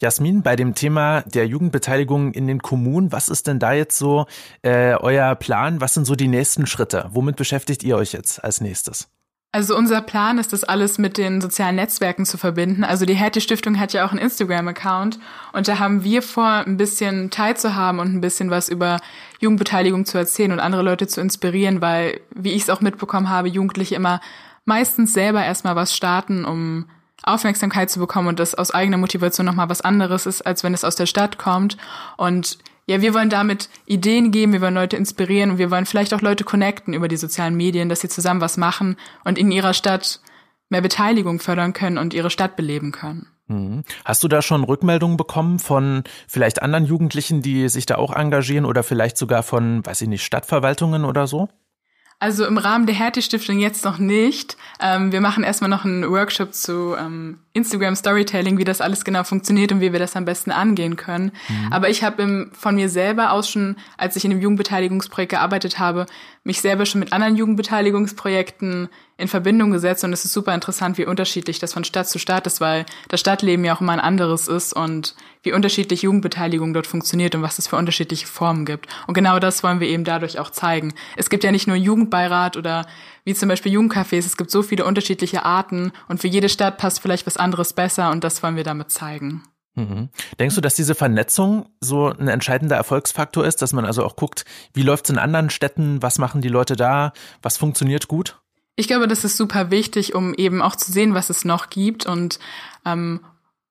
Jasmin, 0.01 0.42
bei 0.42 0.57
dem 0.57 0.75
Thema 0.75 1.23
der 1.23 1.46
Jugendbeteiligung 1.46 2.33
in 2.33 2.46
den 2.46 2.61
Kommunen, 2.61 3.12
was 3.12 3.29
ist 3.29 3.46
denn 3.46 3.59
da 3.59 3.73
jetzt 3.73 3.99
so 3.99 4.27
äh, 4.62 4.94
euer 4.94 5.35
Plan? 5.35 5.81
Was 5.81 5.94
sind 5.94 6.07
so 6.07 6.14
die 6.14 6.29
nächsten 6.29 6.66
Schritte? 6.66 7.09
Womit 7.12 7.37
beschäftigt 7.37 7.83
ihr 7.83 7.96
euch 7.96 8.12
jetzt 8.12 8.42
als 8.42 8.61
nächstes? 8.61 9.09
Also 9.53 9.77
unser 9.77 10.01
Plan 10.01 10.38
ist, 10.38 10.53
das 10.53 10.62
alles 10.62 10.99
mit 10.99 11.18
den 11.18 11.40
sozialen 11.40 11.75
Netzwerken 11.75 12.25
zu 12.25 12.38
verbinden. 12.38 12.85
Also 12.85 13.05
die 13.05 13.14
Hertie 13.14 13.40
Stiftung 13.40 13.81
hat 13.81 13.92
ja 13.92 14.07
auch 14.07 14.12
einen 14.12 14.20
Instagram-Account 14.20 15.18
und 15.53 15.66
da 15.66 15.81
haben 15.81 16.05
wir 16.05 16.23
vor, 16.23 16.46
ein 16.46 16.77
bisschen 16.77 17.31
teilzuhaben 17.31 18.01
und 18.01 18.14
ein 18.14 18.20
bisschen 18.20 18.51
was 18.51 18.68
über 18.68 19.01
Jugendbeteiligung 19.40 20.07
zu 20.07 20.18
erzählen 20.18 20.53
und 20.53 20.61
andere 20.61 20.83
Leute 20.83 21.09
zu 21.09 21.20
inspirieren, 21.20 21.81
weil, 21.81 22.20
wie 22.33 22.53
ich 22.53 22.62
es 22.62 22.70
auch 22.70 22.81
mitbekommen 22.81 23.29
habe, 23.29 23.49
Jugendliche 23.49 23.96
immer 23.96 24.20
meistens 24.66 25.12
selber 25.12 25.44
erstmal 25.44 25.75
was 25.75 25.96
starten, 25.96 26.44
um 26.44 26.87
Aufmerksamkeit 27.22 27.90
zu 27.90 27.98
bekommen 27.98 28.28
und 28.28 28.40
das 28.40 28.54
aus 28.54 28.70
eigener 28.70 28.96
Motivation 28.96 29.46
nochmal 29.46 29.68
was 29.68 29.80
anderes 29.80 30.26
ist, 30.26 30.42
als 30.42 30.64
wenn 30.64 30.74
es 30.74 30.85
aus 30.85 30.96
der 30.96 31.06
Stadt 31.06 31.38
kommt. 31.38 31.76
Und 32.16 32.59
ja, 32.87 33.00
wir 33.02 33.14
wollen 33.14 33.30
damit 33.30 33.68
Ideen 33.87 34.33
geben, 34.33 34.52
wir 34.52 34.61
wollen 34.61 34.74
Leute 34.74 34.96
inspirieren 34.96 35.52
und 35.52 35.59
wir 35.59 35.70
wollen 35.70 35.87
vielleicht 35.87 36.14
auch 36.14 36.22
Leute 36.22 36.44
connecten 36.44 36.94
über 36.94 37.09
die 37.09 37.16
sozialen 37.16 37.54
Medien, 37.54 37.88
dass 37.88 38.00
sie 38.00 38.09
zusammen 38.09 38.40
was 38.40 38.56
machen 38.56 38.96
und 39.24 39.38
in 39.38 39.52
ihrer 39.52 39.74
Stadt 39.74 40.20
mehr 40.70 40.80
Beteiligung 40.80 41.40
fördern 41.40 41.72
können 41.72 41.98
und 41.98 42.14
ihre 42.14 42.30
Stadt 42.30 42.56
beleben 42.56 42.92
können. 42.92 43.26
Mhm. 43.50 43.83
Hast 44.04 44.22
du 44.22 44.28
da 44.28 44.42
schon 44.42 44.64
Rückmeldungen 44.64 45.16
bekommen 45.16 45.59
von 45.59 46.04
vielleicht 46.28 46.62
anderen 46.62 46.85
Jugendlichen, 46.85 47.42
die 47.42 47.68
sich 47.68 47.85
da 47.87 47.96
auch 47.96 48.14
engagieren 48.14 48.64
oder 48.64 48.83
vielleicht 48.83 49.18
sogar 49.18 49.42
von, 49.42 49.85
weiß 49.85 50.02
ich 50.02 50.09
nicht, 50.09 50.24
Stadtverwaltungen 50.24 51.04
oder 51.04 51.26
so? 51.26 51.48
Also 52.22 52.44
im 52.44 52.59
Rahmen 52.59 52.85
der 52.85 52.94
Hertie-Stiftung 52.94 53.59
jetzt 53.59 53.83
noch 53.83 53.96
nicht. 53.96 54.59
Ähm, 54.78 55.11
wir 55.11 55.22
machen 55.22 55.42
erstmal 55.42 55.70
noch 55.70 55.87
einen 55.87 56.09
Workshop 56.09 56.52
zu 56.52 56.94
ähm, 56.94 57.38
Instagram 57.54 57.96
Storytelling, 57.96 58.59
wie 58.59 58.64
das 58.64 58.83
alles 58.83 59.06
genau 59.06 59.24
funktioniert 59.24 59.72
und 59.72 59.80
wie 59.80 59.90
wir 59.92 59.98
das 59.98 60.16
am 60.16 60.26
besten 60.26 60.50
angehen 60.50 60.96
können. 60.96 61.33
Mhm. 61.48 61.72
Aber 61.72 61.88
ich 61.88 62.04
habe 62.04 62.50
von 62.52 62.74
mir 62.74 62.90
selber 62.90 63.33
aus 63.33 63.48
schon, 63.48 63.76
als 63.96 64.16
ich 64.16 64.24
in 64.26 64.33
dem 64.33 64.40
Jugendbeteiligungsprojekt 64.42 65.30
gearbeitet 65.30 65.78
habe, 65.78 66.04
mich 66.44 66.61
selber 66.61 66.85
schon 66.85 67.00
mit 67.00 67.14
anderen 67.14 67.37
Jugendbeteiligungsprojekten 67.37 68.90
in 69.20 69.28
Verbindung 69.28 69.70
gesetzt 69.70 70.02
und 70.02 70.12
es 70.12 70.24
ist 70.24 70.33
super 70.33 70.54
interessant, 70.54 70.98
wie 70.98 71.06
unterschiedlich 71.06 71.59
das 71.59 71.74
von 71.74 71.85
Stadt 71.85 72.09
zu 72.09 72.18
Stadt 72.18 72.46
ist, 72.46 72.61
weil 72.61 72.87
das 73.09 73.20
Stadtleben 73.20 73.64
ja 73.64 73.76
auch 73.76 73.80
immer 73.80 73.92
ein 73.92 74.00
anderes 74.00 74.48
ist 74.48 74.72
und 74.72 75.14
wie 75.42 75.52
unterschiedlich 75.52 76.02
Jugendbeteiligung 76.02 76.72
dort 76.72 76.87
funktioniert 76.87 77.35
und 77.35 77.42
was 77.42 77.59
es 77.59 77.68
für 77.68 77.76
unterschiedliche 77.76 78.26
Formen 78.26 78.64
gibt. 78.64 78.88
Und 79.06 79.14
genau 79.14 79.38
das 79.38 79.62
wollen 79.62 79.80
wir 79.80 79.88
eben 79.88 80.04
dadurch 80.04 80.38
auch 80.38 80.50
zeigen. 80.50 80.94
Es 81.16 81.30
gibt 81.30 81.44
ja 81.44 81.52
nicht 81.52 81.66
nur 81.66 81.76
Jugendbeirat 81.76 82.56
oder 82.56 82.87
wie 83.24 83.35
zum 83.35 83.48
Beispiel 83.48 83.72
Jugendcafés, 83.72 84.26
es 84.26 84.37
gibt 84.37 84.50
so 84.50 84.62
viele 84.62 84.85
unterschiedliche 84.85 85.44
Arten 85.44 85.92
und 86.09 86.20
für 86.20 86.28
jede 86.28 86.48
Stadt 86.48 86.78
passt 86.78 87.00
vielleicht 87.00 87.26
was 87.26 87.37
anderes 87.37 87.72
besser 87.74 88.11
und 88.11 88.24
das 88.24 88.42
wollen 88.42 88.56
wir 88.56 88.64
damit 88.64 88.90
zeigen. 88.90 89.42
Mhm. 89.74 90.09
Denkst 90.38 90.54
du, 90.54 90.61
dass 90.61 90.74
diese 90.74 90.94
Vernetzung 90.94 91.66
so 91.80 92.09
ein 92.09 92.28
entscheidender 92.28 92.76
Erfolgsfaktor 92.76 93.44
ist, 93.44 93.62
dass 93.62 93.72
man 93.72 93.85
also 93.85 94.04
auch 94.04 94.16
guckt, 94.16 94.44
wie 94.74 94.83
läuft 94.83 95.04
es 95.04 95.11
in 95.11 95.18
anderen 95.18 95.50
Städten, 95.50 96.02
was 96.02 96.18
machen 96.18 96.40
die 96.40 96.48
Leute 96.48 96.76
da, 96.76 97.12
was 97.42 97.56
funktioniert 97.56 98.09
gut? 98.09 98.40
Ich 98.76 98.88
glaube, 98.88 99.09
das 99.09 99.24
ist 99.24 99.37
super 99.37 99.70
wichtig, 99.70 100.14
um 100.14 100.35
eben 100.35 100.62
auch 100.62 100.76
zu 100.76 100.90
sehen, 100.90 101.14
was 101.14 101.30
es 101.30 101.44
noch 101.44 101.70
gibt 101.70 102.06
und 102.06 102.38
ähm, 102.85 103.20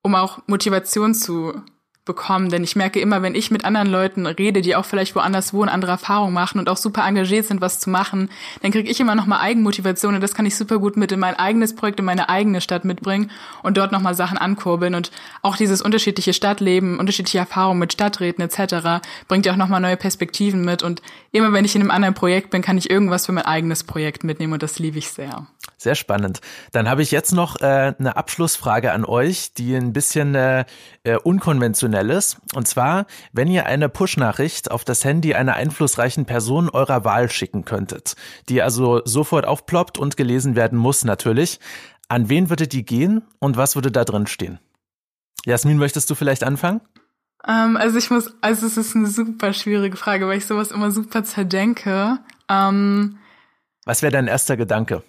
um 0.02 0.14
auch 0.14 0.40
Motivation 0.46 1.14
zu 1.14 1.62
bekommen. 2.10 2.50
Denn 2.50 2.64
ich 2.64 2.74
merke 2.74 2.98
immer, 2.98 3.22
wenn 3.22 3.36
ich 3.36 3.52
mit 3.52 3.64
anderen 3.64 3.88
Leuten 3.88 4.26
rede, 4.26 4.62
die 4.62 4.74
auch 4.74 4.84
vielleicht 4.84 5.14
woanders 5.14 5.54
wohnen, 5.54 5.68
andere 5.68 5.92
Erfahrungen 5.92 6.34
machen 6.34 6.58
und 6.58 6.68
auch 6.68 6.76
super 6.76 7.06
engagiert 7.06 7.46
sind, 7.46 7.60
was 7.60 7.78
zu 7.78 7.88
machen, 7.88 8.30
dann 8.62 8.72
kriege 8.72 8.90
ich 8.90 8.98
immer 8.98 9.14
nochmal 9.14 9.40
Eigenmotivation 9.40 10.16
und 10.16 10.20
das 10.20 10.34
kann 10.34 10.44
ich 10.44 10.56
super 10.56 10.80
gut 10.80 10.96
mit 10.96 11.12
in 11.12 11.20
mein 11.20 11.38
eigenes 11.38 11.76
Projekt, 11.76 12.00
in 12.00 12.04
meine 12.04 12.28
eigene 12.28 12.60
Stadt 12.60 12.84
mitbringen 12.84 13.30
und 13.62 13.76
dort 13.76 13.92
nochmal 13.92 14.16
Sachen 14.16 14.38
ankurbeln. 14.38 14.96
Und 14.96 15.12
auch 15.42 15.56
dieses 15.56 15.82
unterschiedliche 15.82 16.32
Stadtleben, 16.32 16.98
unterschiedliche 16.98 17.38
Erfahrungen 17.38 17.78
mit 17.78 17.92
Stadträten 17.92 18.42
etc. 18.42 19.06
bringt 19.28 19.46
ja 19.46 19.52
auch 19.52 19.56
nochmal 19.56 19.80
neue 19.80 19.96
Perspektiven 19.96 20.64
mit. 20.64 20.82
Und 20.82 21.00
immer 21.30 21.52
wenn 21.52 21.64
ich 21.64 21.76
in 21.76 21.82
einem 21.82 21.92
anderen 21.92 22.14
Projekt 22.14 22.50
bin, 22.50 22.60
kann 22.60 22.76
ich 22.76 22.90
irgendwas 22.90 23.26
für 23.26 23.32
mein 23.32 23.44
eigenes 23.44 23.84
Projekt 23.84 24.24
mitnehmen 24.24 24.54
und 24.54 24.64
das 24.64 24.80
liebe 24.80 24.98
ich 24.98 25.10
sehr. 25.10 25.46
Sehr 25.76 25.94
spannend. 25.94 26.40
Dann 26.72 26.90
habe 26.90 27.02
ich 27.02 27.10
jetzt 27.10 27.32
noch 27.32 27.60
äh, 27.60 27.94
eine 27.98 28.16
Abschlussfrage 28.16 28.92
an 28.92 29.06
euch, 29.06 29.54
die 29.54 29.74
ein 29.74 29.94
bisschen 29.94 30.34
äh, 30.34 30.66
äh, 31.04 31.16
unkonventionell 31.16 31.99
ist. 32.08 32.38
Und 32.54 32.66
zwar, 32.66 33.06
wenn 33.32 33.48
ihr 33.48 33.66
eine 33.66 33.90
Push-Nachricht 33.90 34.70
auf 34.70 34.84
das 34.84 35.04
Handy 35.04 35.34
einer 35.34 35.54
einflussreichen 35.54 36.24
Person 36.24 36.70
eurer 36.70 37.04
Wahl 37.04 37.30
schicken 37.30 37.66
könntet, 37.66 38.16
die 38.48 38.62
also 38.62 39.02
sofort 39.04 39.46
aufploppt 39.46 39.98
und 39.98 40.16
gelesen 40.16 40.56
werden 40.56 40.78
muss 40.78 41.04
natürlich, 41.04 41.60
an 42.08 42.28
wen 42.28 42.48
würde 42.48 42.66
die 42.66 42.86
gehen 42.86 43.22
und 43.38 43.56
was 43.58 43.74
würde 43.74 43.90
da 43.90 44.04
drin 44.04 44.26
stehen? 44.26 44.58
Jasmin, 45.44 45.76
möchtest 45.76 46.08
du 46.08 46.14
vielleicht 46.14 46.44
anfangen? 46.44 46.80
Ähm, 47.46 47.76
also 47.76 47.98
ich 47.98 48.10
muss, 48.10 48.32
also 48.40 48.66
es 48.66 48.76
ist 48.76 48.96
eine 48.96 49.08
super 49.08 49.52
schwierige 49.52 49.96
Frage, 49.96 50.26
weil 50.26 50.38
ich 50.38 50.46
sowas 50.46 50.70
immer 50.70 50.90
super 50.90 51.24
zerdenke. 51.24 52.18
Ähm, 52.48 53.18
was 53.84 54.02
wäre 54.02 54.12
dein 54.12 54.26
erster 54.26 54.56
Gedanke? 54.56 55.02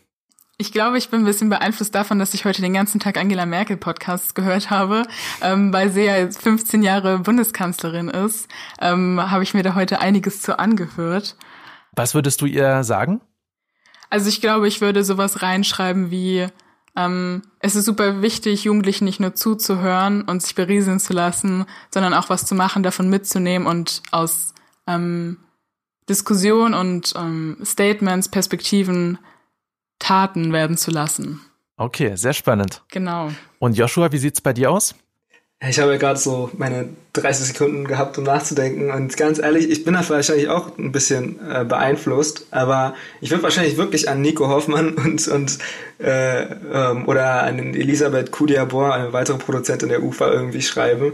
Ich 0.61 0.71
glaube, 0.71 0.99
ich 0.99 1.09
bin 1.09 1.21
ein 1.21 1.25
bisschen 1.25 1.49
beeinflusst 1.49 1.95
davon, 1.95 2.19
dass 2.19 2.35
ich 2.35 2.45
heute 2.45 2.61
den 2.61 2.75
ganzen 2.75 2.99
Tag 2.99 3.17
Angela 3.17 3.47
Merkel 3.47 3.77
Podcasts 3.77 4.35
gehört 4.35 4.69
habe, 4.69 5.07
ähm, 5.41 5.73
weil 5.73 5.91
sie 5.91 6.03
ja 6.03 6.17
jetzt 6.17 6.39
15 6.43 6.83
Jahre 6.83 7.17
Bundeskanzlerin 7.17 8.09
ist, 8.09 8.47
ähm, 8.79 9.19
habe 9.19 9.41
ich 9.41 9.55
mir 9.55 9.63
da 9.63 9.73
heute 9.73 10.01
einiges 10.01 10.43
zu 10.43 10.59
angehört. 10.59 11.35
Was 11.93 12.13
würdest 12.13 12.41
du 12.41 12.45
ihr 12.45 12.83
sagen? 12.83 13.21
Also 14.11 14.29
ich 14.29 14.39
glaube, 14.39 14.67
ich 14.67 14.81
würde 14.81 15.03
sowas 15.03 15.41
reinschreiben 15.41 16.11
wie, 16.11 16.45
ähm, 16.95 17.41
es 17.57 17.75
ist 17.75 17.85
super 17.85 18.21
wichtig, 18.21 18.65
Jugendlichen 18.65 19.05
nicht 19.05 19.19
nur 19.19 19.33
zuzuhören 19.33 20.21
und 20.21 20.43
sich 20.43 20.53
berieseln 20.53 20.99
zu 20.99 21.13
lassen, 21.13 21.65
sondern 21.89 22.13
auch 22.13 22.29
was 22.29 22.45
zu 22.45 22.53
machen, 22.53 22.83
davon 22.83 23.09
mitzunehmen 23.09 23.67
und 23.67 24.03
aus 24.11 24.53
ähm, 24.85 25.37
Diskussion 26.07 26.75
und 26.75 27.13
ähm, 27.17 27.57
Statements, 27.65 28.29
Perspektiven 28.29 29.17
Taten 30.11 30.51
werden 30.51 30.75
zu 30.75 30.91
lassen. 30.91 31.39
Okay, 31.77 32.17
sehr 32.17 32.33
spannend. 32.33 32.81
Genau. 32.91 33.31
Und 33.59 33.77
Joshua, 33.77 34.11
wie 34.11 34.17
sieht's 34.17 34.41
bei 34.41 34.51
dir 34.51 34.69
aus? 34.69 34.93
Ich 35.65 35.79
habe 35.79 35.93
ja 35.93 35.97
gerade 35.97 36.19
so 36.19 36.49
meine 36.57 36.89
30 37.13 37.47
Sekunden 37.47 37.85
gehabt, 37.85 38.17
um 38.17 38.25
nachzudenken. 38.25 38.91
Und 38.91 39.15
ganz 39.15 39.39
ehrlich, 39.39 39.69
ich 39.69 39.85
bin 39.85 39.93
da 39.93 40.07
wahrscheinlich 40.09 40.49
auch 40.49 40.77
ein 40.77 40.91
bisschen 40.91 41.39
äh, 41.49 41.63
beeinflusst. 41.63 42.47
Aber 42.51 42.93
ich 43.21 43.31
würde 43.31 43.43
wahrscheinlich 43.43 43.77
wirklich 43.77 44.09
an 44.09 44.19
Nico 44.19 44.49
Hoffmann 44.49 44.89
und, 44.95 45.25
und 45.29 45.59
äh, 45.99 46.41
ähm, 46.41 47.07
oder 47.07 47.43
an 47.43 47.73
Elisabeth 47.73 48.31
Kudiabor, 48.31 48.93
eine 48.93 49.13
weitere 49.13 49.37
Produzentin 49.37 49.87
der 49.87 50.03
UFA, 50.03 50.29
irgendwie 50.29 50.61
schreiben. 50.61 51.13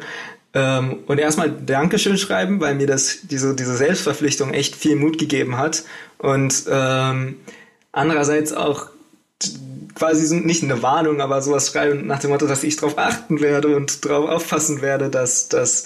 Ähm, 0.55 1.03
und 1.05 1.19
erstmal 1.19 1.51
Dankeschön 1.51 2.17
schreiben, 2.17 2.59
weil 2.61 2.73
mir 2.73 2.87
das 2.87 3.19
diese, 3.29 3.55
diese 3.55 3.77
Selbstverpflichtung 3.77 4.55
echt 4.55 4.75
viel 4.75 4.95
Mut 4.95 5.19
gegeben 5.19 5.59
hat. 5.59 5.83
Und 6.17 6.63
ähm, 6.67 7.35
andererseits 7.97 8.53
auch 8.53 8.87
quasi 9.95 10.35
nicht 10.35 10.63
eine 10.63 10.81
Warnung, 10.83 11.21
aber 11.21 11.41
sowas 11.41 11.71
schreiben 11.71 12.07
nach 12.07 12.19
dem 12.19 12.29
Motto, 12.29 12.47
dass 12.47 12.63
ich 12.63 12.75
darauf 12.75 12.97
achten 12.97 13.41
werde 13.41 13.75
und 13.75 14.05
darauf 14.05 14.29
aufpassen 14.29 14.81
werde, 14.81 15.09
dass, 15.09 15.49
dass 15.49 15.85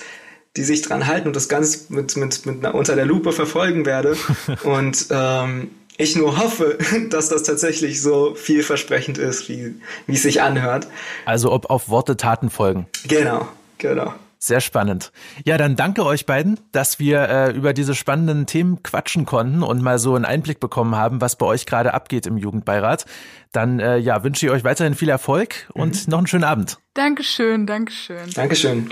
die 0.58 0.64
sich 0.64 0.82
dran 0.82 1.08
halten 1.08 1.28
und 1.28 1.36
das 1.36 1.48
Ganze 1.48 1.94
mit, 1.94 2.18
mit, 2.18 2.46
mit 2.46 2.66
einer, 2.66 2.76
unter 2.76 2.96
der 2.96 3.06
Lupe 3.06 3.32
verfolgen 3.32 3.86
werde. 3.86 4.18
und 4.64 5.08
ähm, 5.12 5.72
ich 5.98 6.16
nur 6.16 6.38
hoffe, 6.38 6.78
dass 7.10 7.30
das 7.30 7.44
tatsächlich 7.44 8.02
so 8.02 8.36
vielversprechend 8.36 9.18
ist, 9.18 9.48
wie, 9.48 9.76
wie 10.08 10.16
es 10.16 10.24
sich 10.24 10.42
anhört. 10.42 10.88
Also 11.26 11.52
ob 11.52 11.70
auf 11.70 11.90
Worte 11.90 12.18
Taten 12.18 12.50
folgen. 12.50 12.88
Genau, 13.08 13.48
genau. 13.78 14.14
Sehr 14.44 14.60
spannend. 14.60 15.12
Ja, 15.46 15.60
dann 15.60 15.76
danke 15.76 16.04
euch 16.04 16.26
beiden, 16.26 16.60
dass 16.72 16.98
wir 16.98 17.30
äh, 17.30 17.52
über 17.52 17.74
diese 17.74 17.94
spannenden 17.94 18.48
Themen 18.48 18.82
quatschen 18.82 19.26
konnten 19.26 19.62
und 19.62 19.84
mal 19.84 20.00
so 20.00 20.16
einen 20.16 20.26
Einblick 20.26 20.60
bekommen 20.60 20.96
haben, 20.96 21.22
was 21.22 21.36
bei 21.36 21.46
euch 21.46 21.68
gerade 21.68 21.94
abgeht 21.94 22.26
im 22.26 22.38
Jugendbeirat. 22.38 23.06
Dann 23.52 23.80
äh, 23.80 23.98
ja, 23.98 24.24
wünsche 24.24 24.48
ich 24.48 24.52
euch 24.52 24.64
weiterhin 24.64 24.96
viel 24.96 25.10
Erfolg 25.10 25.70
und 25.74 26.08
mhm. 26.08 26.12
noch 26.12 26.18
einen 26.18 26.28
schönen 26.28 26.44
Abend. 26.44 26.80
Dankeschön, 26.96 27.68
Dankeschön. 27.68 28.32
Dankeschön. 28.34 28.90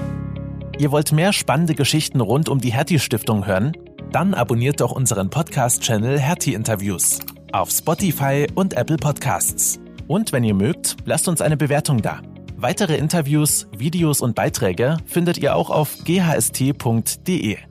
Ihr 0.77 0.91
wollt 0.91 1.11
mehr 1.11 1.33
spannende 1.33 1.73
Geschichten 1.73 2.21
rund 2.21 2.47
um 2.47 2.61
die 2.61 2.71
Hertie 2.71 2.99
Stiftung 2.99 3.47
hören? 3.47 3.73
Dann 4.11 4.35
abonniert 4.35 4.81
doch 4.81 4.91
unseren 4.91 5.31
Podcast-Channel 5.31 6.19
Hertie 6.19 6.53
Interviews 6.53 7.19
auf 7.51 7.71
Spotify 7.71 8.45
und 8.53 8.75
Apple 8.75 8.97
Podcasts. 8.97 9.79
Und 10.07 10.31
wenn 10.31 10.43
ihr 10.43 10.53
mögt, 10.53 10.97
lasst 11.05 11.27
uns 11.27 11.41
eine 11.41 11.57
Bewertung 11.57 12.03
da. 12.03 12.21
Weitere 12.61 12.97
Interviews, 12.97 13.67
Videos 13.71 14.19
und 14.19 14.35
Beiträge 14.35 14.97
findet 15.05 15.37
ihr 15.37 15.55
auch 15.55 15.69
auf 15.69 15.95
ghst.de. 16.03 17.68